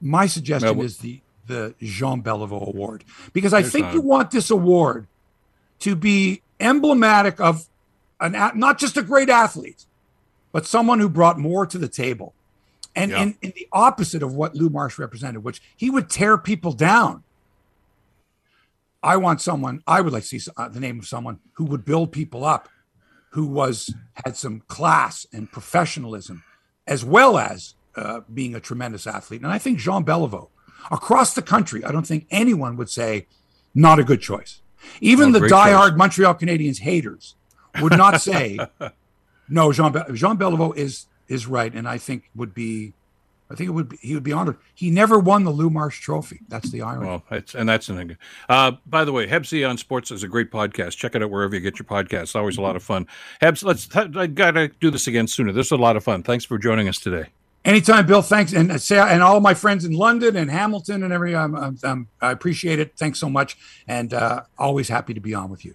[0.00, 5.08] My suggestion is the the Jean Beliveau Award because I think you want this award
[5.80, 7.68] to be emblematic of
[8.20, 9.84] an not just a great athlete,
[10.52, 12.34] but someone who brought more to the table.
[12.94, 13.22] And yeah.
[13.22, 17.24] in, in the opposite of what Lou Marsh represented, which he would tear people down
[19.02, 21.84] I want someone, I would like to see uh, the name of someone who would
[21.84, 22.68] build people up,
[23.30, 23.92] who was
[24.24, 26.44] had some class and professionalism,
[26.86, 29.42] as well as uh, being a tremendous athlete.
[29.42, 30.48] And I think Jean Beliveau,
[30.90, 33.26] across the country, I don't think anyone would say
[33.74, 34.60] not a good choice.
[35.00, 35.98] Even oh, the diehard choice.
[35.98, 37.34] Montreal Canadiens haters
[37.80, 38.58] would not say
[39.48, 39.72] no.
[39.72, 42.92] Jean Be- Jean Beliveau is is right, and I think would be
[43.52, 44.56] I think it would be, he would be honored.
[44.74, 46.40] He never won the Lou Marsh Trophy.
[46.48, 47.06] That's the irony.
[47.06, 48.16] Well, it's, and that's an.
[48.48, 50.96] Uh, by the way, Hebsy on Sports is a great podcast.
[50.96, 52.22] Check it out wherever you get your podcasts.
[52.22, 53.06] It's always a lot of fun.
[53.42, 53.94] Hebs, let's.
[53.94, 55.52] I gotta do this again sooner.
[55.52, 56.22] This is a lot of fun.
[56.22, 57.26] Thanks for joining us today.
[57.64, 58.22] Anytime, Bill.
[58.22, 61.34] Thanks, and uh, say and all my friends in London and Hamilton and every.
[61.34, 62.94] Um, um, um, I appreciate it.
[62.96, 65.74] Thanks so much, and uh, always happy to be on with you.